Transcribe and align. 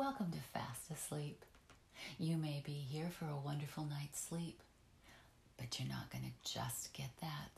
Welcome 0.00 0.30
to 0.30 0.58
Fast 0.58 0.90
Asleep. 0.90 1.44
You 2.18 2.38
may 2.38 2.62
be 2.64 2.72
here 2.72 3.10
for 3.10 3.26
a 3.26 3.36
wonderful 3.36 3.84
night's 3.84 4.18
sleep, 4.18 4.62
but 5.58 5.78
you're 5.78 5.90
not 5.90 6.10
going 6.10 6.24
to 6.24 6.50
just 6.54 6.94
get 6.94 7.10
that. 7.20 7.50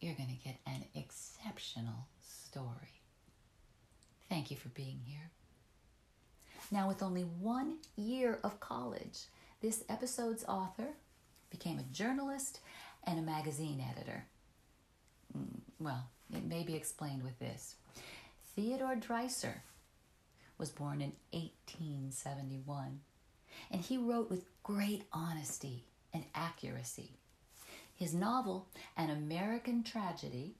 You're 0.00 0.16
going 0.16 0.36
to 0.36 0.44
get 0.44 0.56
an 0.66 0.84
exceptional 0.96 2.08
story. 2.20 3.00
Thank 4.28 4.50
you 4.50 4.56
for 4.56 4.70
being 4.70 5.02
here. 5.04 5.30
Now, 6.72 6.88
with 6.88 7.00
only 7.00 7.22
one 7.22 7.76
year 7.94 8.40
of 8.42 8.58
college, 8.58 9.20
this 9.60 9.84
episode's 9.88 10.44
author 10.48 10.88
became 11.48 11.78
a 11.78 11.94
journalist 11.94 12.58
and 13.04 13.20
a 13.20 13.22
magazine 13.22 13.80
editor. 13.88 14.24
Mm, 15.38 15.60
well, 15.78 16.08
it 16.34 16.44
may 16.44 16.64
be 16.64 16.74
explained 16.74 17.22
with 17.22 17.38
this. 17.38 17.76
Theodore 18.56 18.96
Dreiser 18.96 19.60
was 20.62 20.70
born 20.70 21.00
in 21.00 21.12
1871, 21.32 23.00
and 23.72 23.80
he 23.80 23.98
wrote 23.98 24.30
with 24.30 24.46
great 24.62 25.02
honesty 25.12 25.82
and 26.14 26.22
accuracy. 26.36 27.10
His 27.96 28.14
novel, 28.14 28.68
An 28.96 29.10
American 29.10 29.82
Tragedy, 29.82 30.54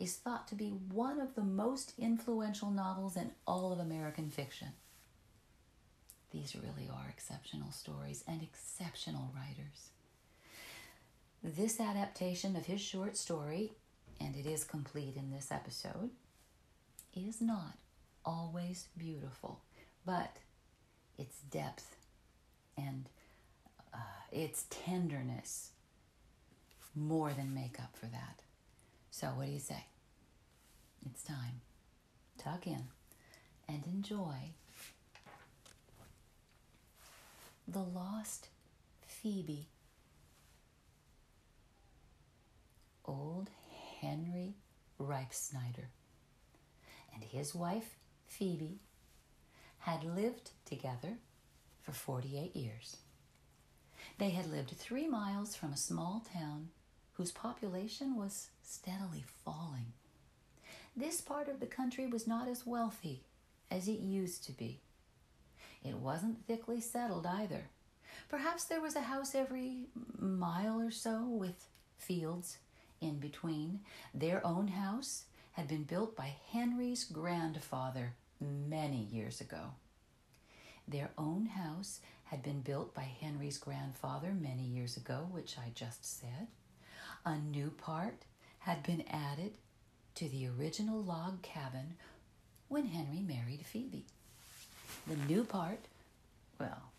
is 0.00 0.16
thought 0.16 0.48
to 0.48 0.54
be 0.54 0.70
one 0.70 1.20
of 1.20 1.34
the 1.34 1.44
most 1.44 1.92
influential 1.98 2.70
novels 2.70 3.14
in 3.14 3.30
all 3.46 3.74
of 3.74 3.78
American 3.78 4.30
fiction. 4.30 4.68
These 6.30 6.56
really 6.56 6.88
are 6.90 7.10
exceptional 7.10 7.72
stories 7.72 8.24
and 8.26 8.42
exceptional 8.42 9.34
writers. 9.36 9.90
This 11.44 11.78
adaptation 11.78 12.56
of 12.56 12.64
his 12.64 12.80
short 12.80 13.18
story, 13.18 13.72
and 14.18 14.34
it 14.34 14.46
is 14.46 14.64
complete 14.64 15.14
in 15.14 15.30
this 15.30 15.52
episode, 15.52 16.08
is 17.14 17.42
not 17.42 17.74
always 18.26 18.88
beautiful, 18.98 19.60
but 20.04 20.36
its 21.16 21.38
depth 21.50 21.96
and 22.76 23.08
uh, 23.94 23.98
its 24.30 24.66
tenderness 24.68 25.70
more 26.94 27.32
than 27.32 27.54
make 27.54 27.78
up 27.80 27.96
for 27.96 28.06
that. 28.06 28.40
So, 29.10 29.28
what 29.28 29.46
do 29.46 29.52
you 29.52 29.58
say? 29.58 29.86
It's 31.08 31.22
time. 31.22 31.60
Tuck 32.38 32.66
in 32.66 32.84
and 33.68 33.84
enjoy 33.86 34.52
The 37.68 37.80
Lost 37.80 38.48
Phoebe. 39.06 39.68
Old 43.04 43.50
Henry 44.00 44.54
Reifsnyder 45.00 45.86
and 47.14 47.22
his 47.22 47.54
wife 47.54 47.96
Phoebe 48.38 48.80
had 49.78 50.04
lived 50.04 50.50
together 50.66 51.16
for 51.80 51.92
48 51.92 52.54
years. 52.54 52.98
They 54.18 54.28
had 54.28 54.50
lived 54.50 54.72
three 54.72 55.06
miles 55.06 55.56
from 55.56 55.72
a 55.72 55.76
small 55.78 56.22
town 56.34 56.68
whose 57.14 57.32
population 57.32 58.14
was 58.14 58.48
steadily 58.62 59.24
falling. 59.42 59.94
This 60.94 61.22
part 61.22 61.48
of 61.48 61.60
the 61.60 61.66
country 61.66 62.06
was 62.06 62.26
not 62.26 62.46
as 62.46 62.66
wealthy 62.66 63.22
as 63.70 63.88
it 63.88 64.00
used 64.00 64.44
to 64.44 64.52
be. 64.52 64.80
It 65.82 65.96
wasn't 65.96 66.46
thickly 66.46 66.82
settled 66.82 67.24
either. 67.24 67.70
Perhaps 68.28 68.64
there 68.64 68.82
was 68.82 68.96
a 68.96 69.02
house 69.02 69.34
every 69.34 69.86
mile 70.18 70.78
or 70.78 70.90
so 70.90 71.24
with 71.24 71.68
fields 71.96 72.58
in 73.00 73.18
between. 73.18 73.80
Their 74.12 74.46
own 74.46 74.68
house 74.68 75.24
had 75.52 75.68
been 75.68 75.84
built 75.84 76.14
by 76.14 76.34
Henry's 76.52 77.04
grandfather 77.04 78.12
many 78.40 79.08
years 79.10 79.40
ago. 79.40 79.72
Their 80.88 81.10
own 81.18 81.46
house 81.46 82.00
had 82.24 82.42
been 82.42 82.60
built 82.60 82.94
by 82.94 83.02
Henry's 83.20 83.58
grandfather 83.58 84.32
many 84.32 84.62
years 84.62 84.96
ago, 84.96 85.28
which 85.30 85.56
I 85.58 85.70
just 85.74 86.04
said. 86.04 86.48
A 87.24 87.38
new 87.38 87.70
part 87.70 88.24
had 88.60 88.82
been 88.82 89.04
added 89.08 89.58
to 90.16 90.28
the 90.28 90.48
original 90.48 91.02
log 91.02 91.42
cabin 91.42 91.94
when 92.68 92.86
Henry 92.86 93.20
married 93.20 93.64
Phoebe. 93.64 94.06
The 95.06 95.16
new 95.16 95.44
part, 95.44 95.80
well, 96.58 96.90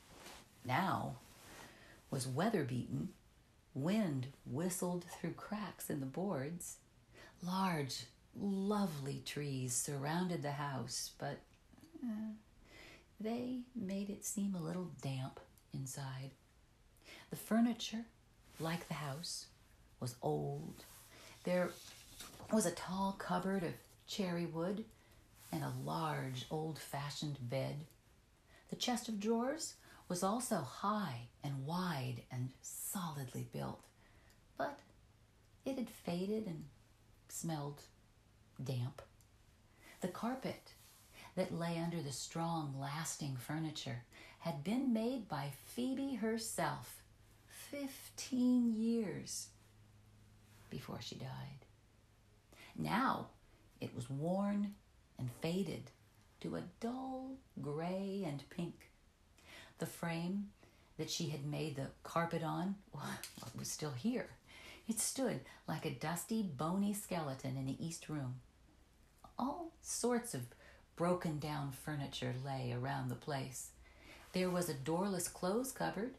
now, 0.66 1.16
was 2.10 2.28
weather 2.28 2.64
beaten. 2.64 3.10
Wind 3.74 4.28
whistled 4.46 5.06
through 5.06 5.34
cracks 5.34 5.90
in 5.90 6.00
the 6.00 6.06
boards. 6.06 6.78
Large, 7.44 8.06
lovely 8.40 9.22
trees 9.26 9.74
surrounded 9.74 10.42
the 10.42 10.52
house, 10.52 11.12
but 11.18 11.40
uh, 12.04 12.34
they 13.20 13.62
made 13.76 14.10
it 14.10 14.26
seem 14.26 14.56
a 14.56 14.62
little 14.62 14.92
damp 15.02 15.40
inside. 15.74 16.32
The 17.30 17.36
furniture, 17.36 18.06
like 18.60 18.88
the 18.88 18.96
house, 18.96 19.48
was 20.00 20.16
old. 20.22 20.84
There 21.44 21.72
was 22.52 22.66
a 22.66 22.72
tall 22.72 23.16
cupboard 23.18 23.64
of 23.64 23.74
cherry 24.08 24.46
wood 24.46 24.86
and 25.52 25.64
a 25.64 25.74
large 25.84 26.46
old 26.50 26.80
fashioned 26.80 27.38
bed. 27.50 27.86
The 28.70 28.76
chest 28.76 29.08
of 29.08 29.20
drawers 29.20 29.76
was 30.10 30.24
also 30.24 30.58
high 30.58 31.28
and 31.44 31.66
wide 31.66 32.24
and 32.32 32.50
solidly 32.62 33.48
built, 33.52 33.84
but 34.58 34.80
it 35.66 35.78
had 35.78 35.90
faded 35.90 36.48
and 36.48 36.66
smelled 37.30 37.82
damp. 38.64 39.02
The 40.02 40.08
carpet 40.08 40.74
that 41.36 41.58
lay 41.58 41.78
under 41.78 42.02
the 42.02 42.12
strong, 42.12 42.76
lasting 42.80 43.38
furniture 43.38 44.04
had 44.40 44.64
been 44.64 44.94
made 44.94 45.28
by 45.28 45.52
Phoebe 45.66 46.16
herself 46.16 47.02
15 47.72 48.74
years 48.74 49.48
before 50.70 51.00
she 51.02 51.16
died. 51.16 51.66
Now 52.78 53.28
it 53.82 53.96
was 53.96 54.10
worn 54.10 54.76
and 55.18 55.30
faded 55.42 55.92
to 56.42 56.56
a 56.56 56.64
dull 56.80 57.32
gray 57.62 58.24
and 58.26 58.44
pink. 58.50 58.90
The 59.80 59.86
frame 59.86 60.50
that 60.98 61.10
she 61.10 61.30
had 61.30 61.46
made 61.46 61.76
the 61.76 61.88
carpet 62.04 62.44
on 62.44 62.76
was 63.58 63.68
still 63.68 63.92
here. 63.92 64.30
It 64.88 65.00
stood 65.00 65.42
like 65.68 65.86
a 65.86 65.92
dusty, 65.92 66.42
bony 66.42 66.94
skeleton 66.94 67.58
in 67.58 67.66
the 67.66 67.86
east 67.86 68.10
room. 68.10 68.36
All 69.40 69.72
sorts 69.82 70.34
of 70.34 70.46
broken 70.96 71.40
down 71.40 71.72
furniture 71.72 72.34
lay 72.44 72.74
around 72.74 73.10
the 73.10 73.16
place. 73.16 73.70
There 74.34 74.50
was 74.50 74.70
a 74.70 74.74
doorless 74.74 75.28
clothes 75.28 75.72
cupboard. 75.72 76.16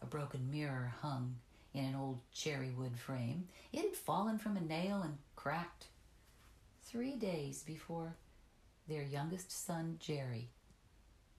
A 0.00 0.06
broken 0.06 0.50
mirror 0.50 0.94
hung 1.00 1.36
in 1.72 1.84
an 1.84 1.94
old 1.94 2.20
cherry 2.32 2.70
wood 2.70 2.96
frame. 2.98 3.48
It 3.72 3.82
had 3.82 3.96
fallen 3.96 4.38
from 4.38 4.56
a 4.56 4.60
nail 4.60 5.02
and 5.02 5.18
cracked. 5.36 5.86
Three 6.82 7.16
days 7.16 7.62
before 7.62 8.16
their 8.86 9.02
youngest 9.02 9.50
son, 9.50 9.96
Jerry, 9.98 10.50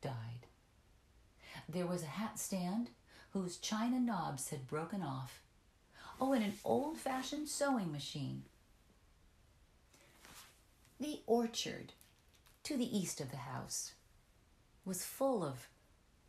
died. 0.02 0.48
There 1.70 1.86
was 1.86 2.04
a 2.04 2.08
hat 2.08 2.40
stand 2.40 2.90
whose 3.32 3.58
china 3.58 4.00
knobs 4.00 4.50
had 4.50 4.68
broken 4.68 5.02
off. 5.02 5.42
Oh, 6.20 6.34
and 6.34 6.44
an 6.44 6.54
old 6.64 6.98
fashioned 6.98 7.50
sewing 7.50 7.92
machine. 7.92 8.44
The 11.00 11.20
orchard 11.28 11.92
to 12.64 12.78
the 12.78 12.98
east 12.98 13.20
of 13.20 13.32
the 13.32 13.38
house 13.38 13.94
was 14.86 15.04
full 15.04 15.44
of 15.44 15.68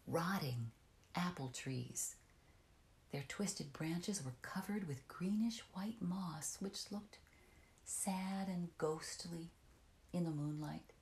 rotting 0.06 0.72
apple 1.15 1.49
trees. 1.49 2.16
Their 3.12 3.25
twisted 3.28 3.72
branches 3.72 4.25
were 4.25 4.34
covered 4.43 4.88
with 4.88 5.06
greenish 5.06 5.60
white 5.72 6.00
moss, 6.00 6.56
which 6.60 6.91
looked 6.91 7.19
sad 7.84 8.49
and 8.49 8.69
ghostly 8.76 9.50
in 10.12 10.25
the 10.25 10.31
moonlight. 10.31 10.93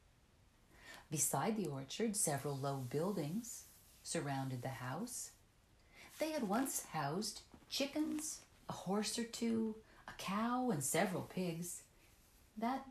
Beside 1.11 1.57
the 1.57 1.67
orchard, 1.67 2.17
several 2.17 2.57
low 2.57 2.77
buildings 2.77 3.65
surrounded 4.03 4.63
the 4.63 4.69
house. 4.69 5.31
They 6.19 6.33
had 6.33 6.49
once 6.49 6.85
housed 6.93 7.41
chickens, 7.71 8.41
a 8.69 8.73
horse 8.73 9.19
or 9.19 9.25
two, 9.25 9.77
a 10.07 10.13
cow, 10.19 10.71
and 10.71 10.85
several 10.85 11.23
pigs. 11.23 11.83
That 12.57 12.85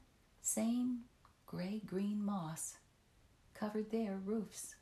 same 0.44 1.00
gray 1.45 1.81
green 1.86 2.24
moss 2.24 2.75
covered 3.54 3.92
their 3.92 4.19
roofs. 4.24 4.75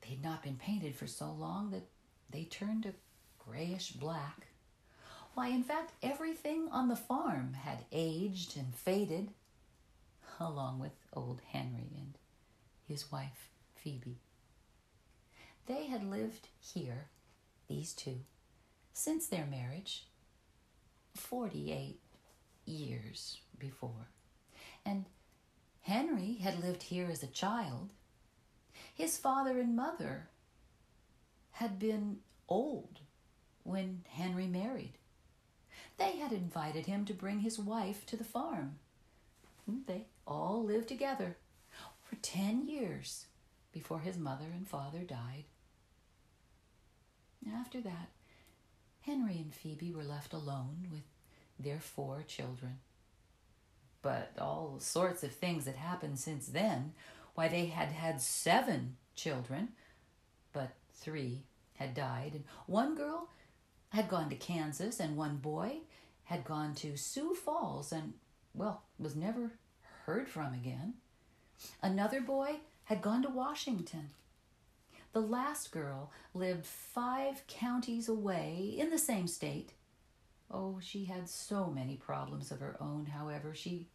They 0.00 0.10
had 0.10 0.22
not 0.22 0.44
been 0.44 0.56
painted 0.56 0.94
for 0.94 1.08
so 1.08 1.32
long 1.32 1.70
that 1.70 1.88
they 2.30 2.44
turned 2.44 2.86
a 2.86 2.94
grayish 3.44 3.90
black. 3.90 4.46
Why, 5.34 5.48
in 5.48 5.64
fact, 5.64 5.92
everything 6.02 6.68
on 6.70 6.88
the 6.88 6.96
farm 6.96 7.54
had 7.54 7.84
aged 7.90 8.56
and 8.56 8.74
faded, 8.74 9.32
along 10.38 10.78
with 10.78 10.92
old 11.12 11.40
Henry 11.48 11.90
and 11.96 12.14
his 12.86 13.10
wife, 13.10 13.50
Phoebe. 13.74 14.20
They 15.66 15.86
had 15.86 16.08
lived 16.08 16.48
here, 16.60 17.08
these 17.68 17.92
two, 17.92 18.20
since 18.92 19.26
their 19.26 19.46
marriage, 19.46 20.06
48 21.14 22.00
years 22.64 23.40
before. 23.58 24.07
Henry 26.18 26.34
had 26.38 26.60
lived 26.60 26.82
here 26.82 27.08
as 27.12 27.22
a 27.22 27.28
child. 27.28 27.90
His 28.92 29.16
father 29.16 29.60
and 29.60 29.76
mother 29.76 30.28
had 31.52 31.78
been 31.78 32.18
old 32.48 32.98
when 33.62 34.02
Henry 34.08 34.48
married. 34.48 34.94
They 35.96 36.16
had 36.16 36.32
invited 36.32 36.86
him 36.86 37.04
to 37.04 37.14
bring 37.14 37.40
his 37.40 37.60
wife 37.60 38.04
to 38.06 38.16
the 38.16 38.24
farm. 38.24 38.80
Hmm, 39.64 39.78
they 39.86 40.06
all 40.26 40.64
lived 40.64 40.88
together 40.88 41.36
for 42.02 42.16
10 42.16 42.66
years 42.66 43.26
before 43.70 44.00
his 44.00 44.16
mother 44.16 44.46
and 44.52 44.66
father 44.66 45.04
died. 45.04 45.44
After 47.54 47.80
that, 47.82 48.08
Henry 49.02 49.36
and 49.36 49.54
Phoebe 49.54 49.92
were 49.92 50.02
left 50.02 50.32
alone 50.32 50.88
with 50.90 51.04
their 51.60 51.78
four 51.78 52.24
children. 52.26 52.80
But 54.02 54.32
all 54.38 54.76
sorts 54.78 55.22
of 55.22 55.32
things 55.32 55.66
had 55.66 55.76
happened 55.76 56.18
since 56.18 56.46
then. 56.46 56.92
Why, 57.34 57.48
they 57.48 57.66
had 57.66 57.88
had 57.88 58.20
seven 58.20 58.96
children, 59.14 59.70
but 60.52 60.70
three 60.92 61.42
had 61.74 61.94
died, 61.94 62.32
and 62.34 62.44
one 62.66 62.94
girl 62.94 63.28
had 63.90 64.08
gone 64.08 64.28
to 64.30 64.36
Kansas, 64.36 65.00
and 65.00 65.16
one 65.16 65.36
boy 65.36 65.78
had 66.24 66.44
gone 66.44 66.74
to 66.74 66.96
Sioux 66.96 67.34
Falls 67.34 67.90
and, 67.90 68.12
well, 68.52 68.82
was 68.98 69.16
never 69.16 69.52
heard 70.04 70.28
from 70.28 70.52
again. 70.52 70.94
Another 71.82 72.20
boy 72.20 72.56
had 72.84 73.02
gone 73.02 73.22
to 73.22 73.28
Washington. 73.28 74.10
The 75.12 75.20
last 75.20 75.72
girl 75.72 76.12
lived 76.34 76.66
five 76.66 77.46
counties 77.46 78.08
away 78.08 78.74
in 78.76 78.90
the 78.90 78.98
same 78.98 79.26
state. 79.26 79.72
Oh, 80.50 80.78
she 80.80 81.04
had 81.04 81.28
so 81.28 81.66
many 81.66 81.96
problems 81.96 82.50
of 82.50 82.60
her 82.60 82.76
own, 82.80 83.06
however, 83.06 83.54
she 83.54 83.88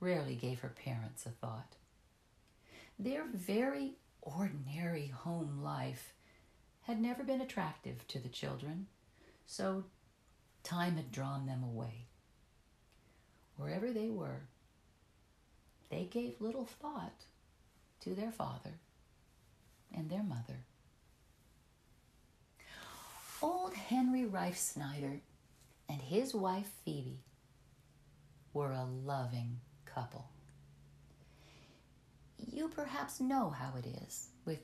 rarely 0.00 0.34
gave 0.34 0.60
her 0.60 0.74
parents 0.84 1.26
a 1.26 1.30
thought. 1.30 1.76
Their 2.98 3.24
very 3.26 3.96
ordinary 4.22 5.08
home 5.08 5.62
life 5.62 6.14
had 6.82 7.00
never 7.00 7.22
been 7.22 7.40
attractive 7.40 8.06
to 8.08 8.18
the 8.18 8.28
children, 8.28 8.86
so 9.46 9.84
time 10.62 10.96
had 10.96 11.12
drawn 11.12 11.46
them 11.46 11.62
away. 11.62 12.06
Wherever 13.56 13.92
they 13.92 14.08
were, 14.08 14.42
they 15.90 16.04
gave 16.04 16.40
little 16.40 16.64
thought 16.64 17.24
to 18.00 18.14
their 18.14 18.32
father 18.32 18.78
and 19.94 20.08
their 20.08 20.22
mother. 20.22 20.64
Old 23.42 23.74
Henry 23.74 24.24
Reifsnyder 24.24 25.20
and 25.92 26.00
his 26.00 26.34
wife 26.34 26.70
Phoebe 26.86 27.20
were 28.54 28.72
a 28.72 28.86
loving 29.04 29.60
couple. 29.84 30.30
You 32.38 32.68
perhaps 32.68 33.20
know 33.20 33.50
how 33.50 33.74
it 33.76 33.86
is 33.86 34.28
with 34.46 34.60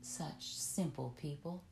such 0.00 0.54
simple 0.54 1.14
people. 1.20 1.62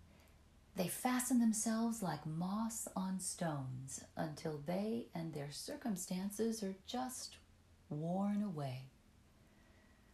They 0.76 0.88
fasten 0.88 1.40
themselves 1.40 2.02
like 2.02 2.26
moss 2.26 2.86
on 2.94 3.18
stones 3.18 4.04
until 4.14 4.60
they 4.66 5.06
and 5.14 5.32
their 5.32 5.50
circumstances 5.50 6.62
are 6.62 6.76
just 6.86 7.36
worn 7.88 8.42
away. 8.42 8.82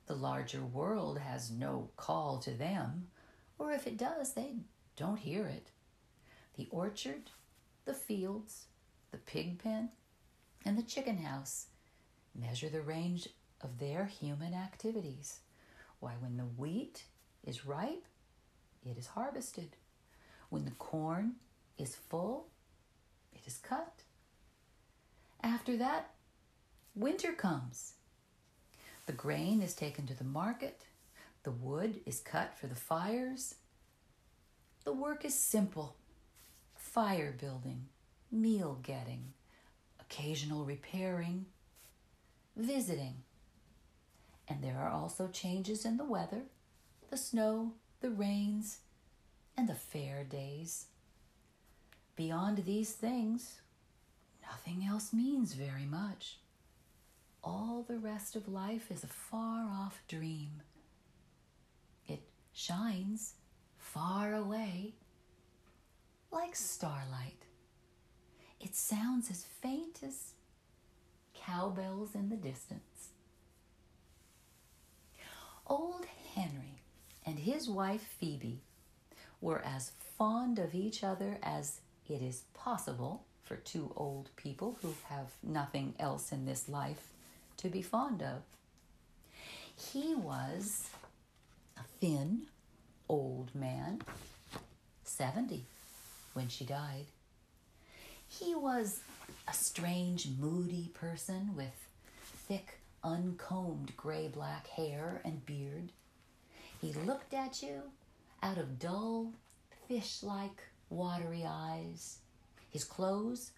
The 0.07 0.15
larger 0.15 0.63
world 0.65 1.19
has 1.19 1.51
no 1.51 1.91
call 1.97 2.39
to 2.39 2.53
them, 2.53 3.09
or 3.59 3.73
if 3.73 3.89
it 3.89 3.97
does, 3.97 4.35
they 4.35 4.55
don't 4.97 5.19
hear 5.19 5.47
it. 5.47 5.67
The 6.57 6.69
orchard, 6.71 7.31
the 7.89 7.95
fields, 7.95 8.67
the 9.13 9.17
pig 9.17 9.59
pen, 9.63 9.89
and 10.67 10.77
the 10.77 10.83
chicken 10.83 11.17
house 11.17 11.69
measure 12.39 12.69
the 12.69 12.83
range 12.83 13.31
of 13.63 13.79
their 13.79 14.05
human 14.05 14.53
activities. 14.53 15.41
Why, 15.99 16.13
when 16.21 16.37
the 16.37 16.45
wheat 16.45 17.05
is 17.43 17.65
ripe, 17.65 18.05
it 18.85 18.99
is 18.99 19.07
harvested. 19.07 19.71
When 20.51 20.67
the 20.67 20.73
corn 20.73 21.37
is 21.79 21.97
full, 21.97 22.49
it 23.33 23.47
is 23.47 23.57
cut. 23.57 24.03
After 25.43 25.75
that, 25.79 26.11
winter 26.95 27.33
comes. 27.33 27.95
The 29.07 29.13
grain 29.15 29.63
is 29.63 29.73
taken 29.73 30.07
to 30.09 30.15
the 30.15 30.25
market. 30.25 30.83
The 31.43 31.53
wood 31.53 32.01
is 32.05 32.21
cut 32.21 32.55
for 32.59 32.67
the 32.67 32.75
fires. 32.75 33.55
The 34.85 34.93
work 34.93 35.25
is 35.25 35.35
simple 35.35 35.97
fire 36.89 37.35
building, 37.39 37.87
meal 38.33 38.79
getting, 38.83 39.33
occasional 40.01 40.65
repairing, 40.65 41.45
visiting. 42.57 43.17
And 44.49 44.63
there 44.63 44.79
are 44.81 44.91
also 44.91 45.29
changes 45.29 45.85
in 45.85 45.99
the 45.99 46.05
weather, 46.05 46.43
the 47.11 47.19
snow, 47.19 47.73
the 48.01 48.11
rains, 48.11 48.79
and 49.57 49.69
the 49.69 49.75
fair 49.75 50.25
days. 50.25 50.87
Beyond 52.17 52.65
these 52.65 52.93
things, 52.93 53.61
nothing 54.43 54.85
else 54.89 55.13
means 55.13 55.53
very 55.53 55.85
much. 55.85 56.39
All 57.45 57.85
the 57.87 57.99
rest 57.99 58.35
of 58.35 58.49
life 58.49 58.91
is 58.91 59.05
a 59.05 59.09
far 59.09 59.69
off 59.71 60.01
dream. 60.09 60.63
It 62.07 62.23
shines 62.53 63.35
far 63.77 64.35
away 64.35 64.95
like 66.31 66.55
starlight. 66.55 67.45
It 68.61 68.75
sounds 68.75 69.31
as 69.31 69.45
faint 69.45 70.01
as 70.03 70.33
cowbells 71.35 72.15
in 72.15 72.29
the 72.29 72.37
distance. 72.37 73.11
Old 75.67 76.07
Henry 76.35 76.83
and 77.25 77.39
his 77.39 77.69
wife 77.69 78.15
Phoebe 78.19 78.61
were 79.41 79.63
as 79.65 79.93
fond 80.17 80.59
of 80.59 80.75
each 80.75 81.05
other 81.05 81.39
as 81.43 81.81
it 82.09 82.23
is 82.23 82.45
possible 82.55 83.25
for 83.43 83.57
two 83.57 83.93
old 83.97 84.31
people 84.37 84.79
who 84.83 84.95
have 85.09 85.33
nothing 85.43 85.95
else 85.99 86.33
in 86.33 86.45
this 86.45 86.69
life 86.69 87.13
to 87.59 87.69
be 87.69 87.83
fond 87.83 88.23
of. 88.23 88.43
He 89.77 90.15
was 90.15 90.91
a 91.77 91.83
thin 92.01 92.43
old 93.09 93.55
man, 93.55 94.03
70 95.05 95.65
when 96.39 96.49
she 96.49 96.65
died. 96.65 97.07
He 98.29 98.55
was 98.55 99.01
a 99.49 99.53
strange, 99.53 100.29
moody 100.39 100.89
person 100.95 101.57
with 101.57 101.89
thick, 102.47 102.79
uncombed 103.03 103.97
gray 103.97 104.29
black 104.29 104.69
hair 104.69 105.21
and 105.25 105.45
beard. 105.45 105.91
He 106.81 106.93
looked 106.93 107.35
at 107.35 107.61
you 107.61 107.83
out 108.41 108.57
of 108.57 108.79
dull, 108.79 109.33
fish 109.89 110.23
like, 110.23 110.63
watery 110.91 111.45
eyes. 111.45 112.19
His 112.71 112.85
clothes, 112.85 113.51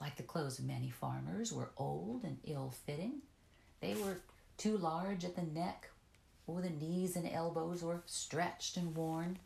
like 0.00 0.16
the 0.16 0.22
clothes 0.22 0.58
of 0.58 0.64
many 0.64 0.88
farmers, 0.88 1.52
were 1.52 1.72
old 1.76 2.24
and 2.24 2.38
ill 2.44 2.72
fitting. 2.86 3.20
They 3.82 3.92
were 3.92 4.20
too 4.56 4.78
large 4.78 5.26
at 5.26 5.36
the 5.36 5.42
neck, 5.42 5.90
or 6.46 6.62
the 6.62 6.70
knees 6.70 7.14
and 7.14 7.28
elbows 7.28 7.82
were 7.82 8.02
stretched 8.06 8.78
and 8.78 8.96
worn. 8.96 9.38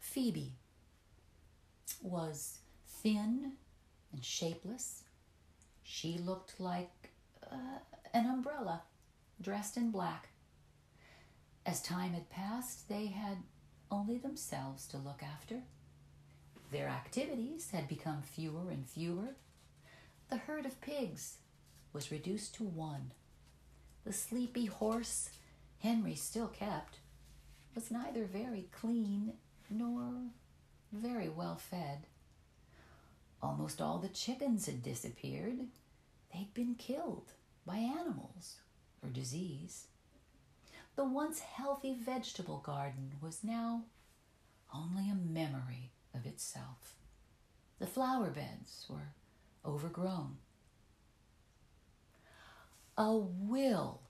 Phoebe 0.00 0.54
was 2.02 2.58
thin 2.86 3.52
and 4.12 4.24
shapeless. 4.24 5.04
She 5.82 6.18
looked 6.18 6.60
like 6.60 7.10
uh, 7.50 7.78
an 8.12 8.26
umbrella 8.26 8.82
dressed 9.40 9.76
in 9.76 9.90
black. 9.90 10.28
As 11.64 11.82
time 11.82 12.12
had 12.12 12.30
passed, 12.30 12.88
they 12.88 13.06
had 13.06 13.38
only 13.90 14.18
themselves 14.18 14.86
to 14.88 14.96
look 14.98 15.22
after. 15.22 15.62
Their 16.70 16.88
activities 16.88 17.70
had 17.70 17.88
become 17.88 18.22
fewer 18.22 18.70
and 18.70 18.86
fewer. 18.86 19.36
The 20.28 20.36
herd 20.36 20.66
of 20.66 20.80
pigs 20.80 21.38
was 21.92 22.12
reduced 22.12 22.54
to 22.56 22.64
one. 22.64 23.12
The 24.04 24.12
sleepy 24.12 24.66
horse 24.66 25.30
Henry 25.78 26.14
still 26.14 26.48
kept 26.48 26.98
was 27.74 27.90
neither 27.90 28.24
very 28.24 28.68
clean 28.72 29.34
nor 29.70 30.14
very 30.92 31.28
well 31.28 31.56
fed. 31.56 32.06
Almost 33.42 33.80
all 33.80 33.98
the 33.98 34.08
chickens 34.08 34.66
had 34.66 34.82
disappeared. 34.82 35.58
They'd 36.32 36.52
been 36.54 36.74
killed 36.74 37.32
by 37.64 37.76
animals 37.76 38.56
or 39.02 39.08
disease. 39.08 39.86
The 40.96 41.04
once 41.04 41.40
healthy 41.40 41.94
vegetable 41.94 42.58
garden 42.58 43.12
was 43.20 43.44
now 43.44 43.84
only 44.74 45.08
a 45.08 45.14
memory 45.14 45.90
of 46.14 46.26
itself. 46.26 46.94
The 47.78 47.86
flower 47.86 48.30
beds 48.30 48.86
were 48.88 49.12
overgrown. 49.64 50.38
A 52.96 53.16
will 53.16 54.00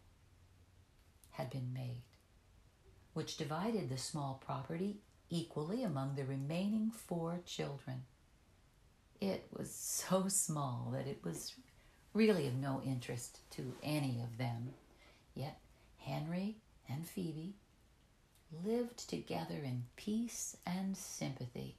had 1.32 1.50
been 1.50 1.75
made, 1.75 2.02
which 3.12 3.37
divided 3.37 3.90
the 3.90 3.99
small 3.99 4.40
property 4.44 4.97
equally 5.30 5.82
among 5.82 6.14
the 6.14 6.25
remaining 6.25 6.90
four 6.90 7.40
children. 7.44 8.04
It 9.20 9.47
was 9.52 9.75
so 9.75 10.28
small 10.28 10.90
that 10.92 11.06
it 11.06 11.20
was 11.25 11.54
really 12.14 12.47
of 12.47 12.54
no 12.54 12.80
interest 12.85 13.40
to 13.52 13.75
any 13.82 14.20
of 14.23 14.38
them. 14.38 14.70
Yet 15.35 15.58
Henry 15.99 16.56
and 16.88 17.06
Phoebe 17.06 17.54
lived 18.64 19.08
together 19.08 19.56
in 19.62 19.85
peace 19.97 20.56
and 20.64 20.97
sympathy. 20.97 21.76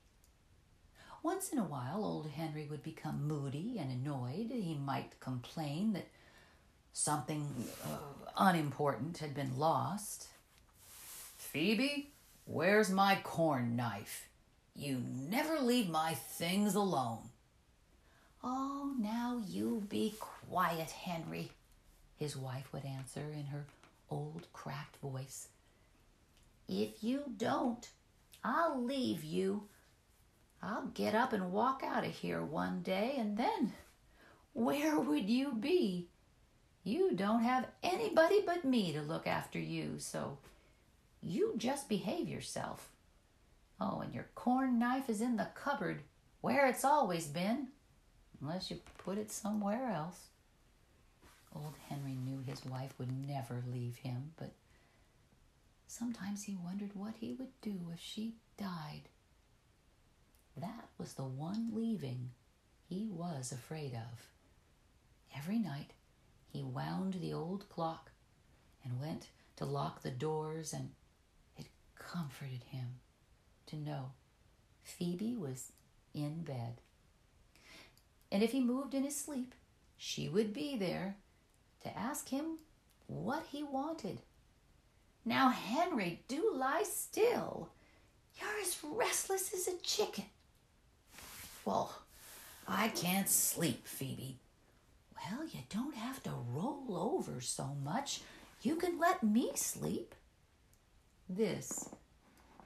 Once 1.24 1.50
in 1.50 1.58
a 1.58 1.64
while, 1.64 2.04
old 2.04 2.30
Henry 2.30 2.68
would 2.70 2.84
become 2.84 3.28
moody 3.28 3.78
and 3.78 3.92
annoyed. 3.92 4.52
He 4.52 4.76
might 4.76 5.20
complain 5.20 5.94
that 5.94 6.08
something 6.94 7.46
uh, 7.84 8.30
unimportant 8.38 9.18
had 9.18 9.34
been 9.34 9.58
lost. 9.58 10.28
Phoebe, 11.38 12.12
where's 12.50 12.90
my 12.90 13.16
corn 13.24 13.76
knife? 13.76 14.28
You 14.76 15.04
never 15.30 15.60
leave 15.60 15.88
my 15.88 16.16
things 16.16 16.74
alone. 16.74 17.30
Oh, 18.44 18.94
now 18.98 19.42
you 19.48 19.84
be 19.88 20.16
quiet, 20.20 20.90
Henry, 20.90 21.52
his 22.18 22.36
wife 22.36 22.74
would 22.74 22.86
answer 22.86 23.22
in 23.22 23.46
her 23.46 23.66
old 24.10 24.48
cracked 24.52 24.98
voice. 24.98 25.50
If 26.68 27.04
you 27.04 27.24
don't, 27.38 27.88
I'll 28.44 28.84
leave 28.84 29.24
you. 29.24 29.64
I'll 30.62 30.88
get 30.88 31.14
up 31.14 31.34
and 31.34 31.52
walk 31.52 31.84
out 31.86 32.04
of 32.04 32.12
here 32.12 32.44
one 32.44 32.82
day, 32.82 33.16
and 33.18 33.38
then 33.38 33.74
where 34.54 35.00
would 35.00 35.30
you 35.30 35.54
be? 35.54 36.08
You 36.84 37.12
don't 37.14 37.44
have 37.44 37.68
anybody 37.84 38.42
but 38.44 38.66
me 38.66 38.92
to 38.94 39.02
look 39.02 39.28
after 39.28 39.60
you, 39.60 39.96
so 40.00 40.40
you 41.22 41.54
just 41.58 41.90
behave 41.90 42.28
yourself. 42.28 42.90
Oh, 43.80 44.02
and 44.02 44.14
your 44.14 44.28
corn 44.36 44.80
knife 44.80 45.10
is 45.10 45.22
in 45.22 45.38
the 45.38 45.50
cupboard 45.56 46.02
where 46.42 46.68
it's 46.68 46.86
always 46.86 47.28
been, 47.28 47.68
unless 48.42 48.72
you 48.72 48.80
put 48.98 49.18
it 49.18 49.32
somewhere 49.32 49.90
else. 49.90 50.28
Old 51.56 51.76
Henry 51.90 52.14
knew 52.14 52.42
his 52.46 52.66
wife 52.66 52.94
would 52.98 53.12
never 53.28 53.64
leave 53.72 53.98
him, 53.98 54.32
but 54.38 54.52
sometimes 55.88 56.44
he 56.44 56.56
wondered 56.56 56.92
what 56.94 57.16
he 57.20 57.34
would 57.34 57.60
do 57.62 57.76
if 57.94 58.00
she 58.00 58.36
died. 58.58 59.10
That 60.56 60.90
was 60.98 61.14
the 61.14 61.24
one 61.24 61.72
leaving 61.74 62.32
he 62.88 63.08
was 63.12 63.52
afraid 63.52 63.94
of. 63.94 64.28
Every 65.36 65.60
night 65.60 65.92
he 66.52 66.64
wound 66.64 67.16
the 67.16 67.34
old 67.34 67.70
clock 67.70 68.12
and 68.84 69.00
went 69.00 69.28
to 69.58 69.66
lock 69.66 70.02
the 70.02 70.12
doors, 70.12 70.74
and 70.74 70.92
comforted 72.00 72.64
him 72.72 72.96
to 73.68 73.76
know 73.76 74.12
Phoebe 74.84 75.36
was 75.36 75.72
in 76.14 76.42
bed. 76.42 76.82
And 78.32 78.42
if 78.42 78.52
he 78.52 78.60
moved 78.60 78.94
in 78.94 79.04
his 79.04 79.16
sleep, 79.16 79.54
she 79.98 80.28
would 80.28 80.54
be 80.54 80.76
there 80.76 81.18
to 81.84 81.98
ask 81.98 82.30
him 82.30 82.58
what 83.08 83.44
he 83.52 83.64
wanted. 83.64 84.20
Now, 85.26 85.50
Henry, 85.50 86.24
do 86.28 86.52
lie 86.56 86.84
still. 86.84 87.70
You're 88.40 88.62
as 88.62 88.78
restless 88.84 89.54
as 89.54 89.68
a 89.68 89.78
chicken. 89.82 90.26
Well, 91.66 91.94
I 92.68 92.90
can't 92.90 93.30
sleep, 93.30 93.86
Phoebe. 93.86 94.38
Well, 95.16 95.44
you 95.46 95.60
don't 95.70 95.96
have 95.96 96.24
to 96.24 96.32
roll 96.54 96.86
over 96.90 97.42
so 97.42 97.76
much. 97.84 98.22
You 98.62 98.76
can 98.76 99.00
let 99.00 99.24
me 99.24 99.52
sleep. 99.56 100.16
This 101.30 101.90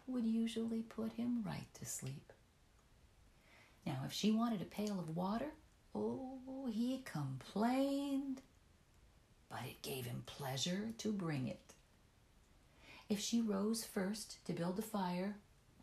would 0.07 0.23
usually 0.23 0.83
put 0.83 1.11
him 1.13 1.43
right 1.45 1.67
to 1.73 1.85
sleep. 1.85 2.31
Now, 3.85 4.03
if 4.05 4.13
she 4.13 4.31
wanted 4.31 4.61
a 4.61 4.65
pail 4.65 4.97
of 4.97 5.17
water, 5.17 5.51
oh, 5.93 6.69
he 6.71 7.03
complained, 7.03 8.41
but 9.49 9.59
it 9.65 9.81
gave 9.81 10.05
him 10.05 10.23
pleasure 10.25 10.93
to 10.99 11.11
bring 11.11 11.47
it. 11.47 11.73
If 13.09 13.19
she 13.19 13.41
rose 13.41 13.83
first 13.83 14.37
to 14.45 14.53
build 14.53 14.77
the 14.77 14.81
fire, 14.81 15.35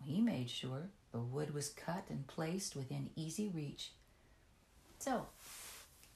he 0.02 0.22
made 0.22 0.48
sure 0.48 0.88
the 1.12 1.18
wood 1.18 1.52
was 1.52 1.68
cut 1.68 2.04
and 2.08 2.26
placed 2.26 2.74
within 2.74 3.10
easy 3.14 3.48
reach. 3.48 3.92
So, 4.98 5.26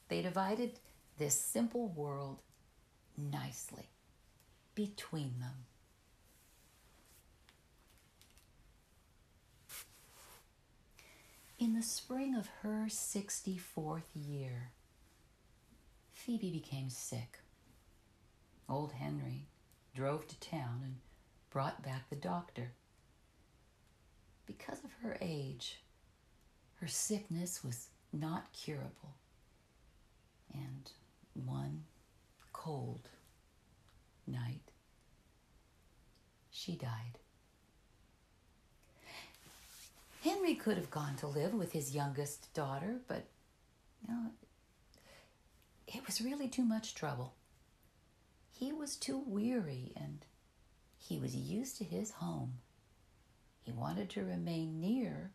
they 0.08 0.22
divided 0.22 0.78
this 1.18 1.38
simple 1.38 1.88
world 1.88 2.40
nicely 3.18 3.90
between 4.74 5.34
them. 5.40 5.66
In 11.58 11.74
the 11.74 11.82
spring 11.82 12.34
of 12.34 12.48
her 12.62 12.86
64th 12.88 14.02
year, 14.14 14.72
Phoebe 16.12 16.50
became 16.50 16.90
sick. 16.90 17.38
Old 18.68 18.92
Henry 18.92 19.46
drove 19.94 20.26
to 20.26 20.40
town 20.40 20.80
and 20.82 20.96
brought 21.50 21.82
back 21.82 22.10
the 22.10 22.16
doctor. 22.16 22.72
Because 24.46 24.82
of 24.82 24.92
her 25.02 25.16
age, 25.20 25.80
her 26.80 26.88
sickness 26.88 27.62
was 27.62 27.88
not 28.12 28.52
curable. 28.52 29.14
And 30.52 30.90
one 31.34 31.84
cold 32.52 33.08
night, 34.26 34.72
she 36.50 36.74
died. 36.74 37.18
Henry 40.24 40.54
could 40.54 40.78
have 40.78 40.90
gone 40.90 41.16
to 41.16 41.26
live 41.26 41.52
with 41.52 41.72
his 41.72 41.94
youngest 41.94 42.50
daughter, 42.54 42.96
but 43.06 43.26
you 44.00 44.14
know, 44.14 44.30
it 45.86 46.06
was 46.06 46.22
really 46.22 46.48
too 46.48 46.64
much 46.64 46.94
trouble. 46.94 47.34
He 48.50 48.72
was 48.72 48.96
too 48.96 49.22
weary 49.26 49.92
and 49.94 50.24
he 50.98 51.18
was 51.18 51.36
used 51.36 51.76
to 51.76 51.84
his 51.84 52.12
home. 52.12 52.54
He 53.64 53.70
wanted 53.70 54.08
to 54.10 54.24
remain 54.24 54.80
near 54.80 55.32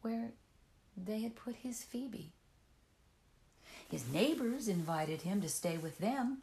where 0.00 0.30
they 0.96 1.20
had 1.20 1.36
put 1.36 1.56
his 1.56 1.82
Phoebe. 1.82 2.32
His 3.90 4.10
neighbors 4.10 4.66
invited 4.66 5.22
him 5.22 5.42
to 5.42 5.48
stay 5.50 5.76
with 5.76 5.98
them, 5.98 6.38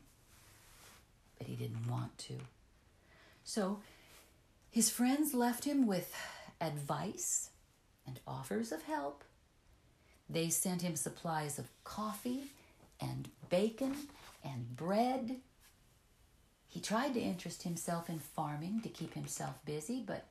but 1.39 1.47
he 1.47 1.55
didn't 1.55 1.89
want 1.89 2.19
to. 2.19 2.35
So 3.43 3.79
his 4.69 4.91
friends 4.91 5.33
left 5.33 5.63
him 5.63 5.87
with 5.87 6.15
advice 6.61 7.49
and 8.05 8.19
offers 8.27 8.71
of 8.71 8.83
help. 8.83 9.23
They 10.29 10.49
sent 10.49 10.81
him 10.81 10.95
supplies 10.95 11.59
of 11.59 11.67
coffee 11.83 12.43
and 13.01 13.29
bacon 13.49 13.95
and 14.43 14.75
bread. 14.75 15.37
He 16.67 16.79
tried 16.79 17.13
to 17.15 17.19
interest 17.19 17.63
himself 17.63 18.09
in 18.09 18.19
farming 18.19 18.81
to 18.81 18.89
keep 18.89 19.13
himself 19.13 19.55
busy, 19.65 20.01
but 20.05 20.27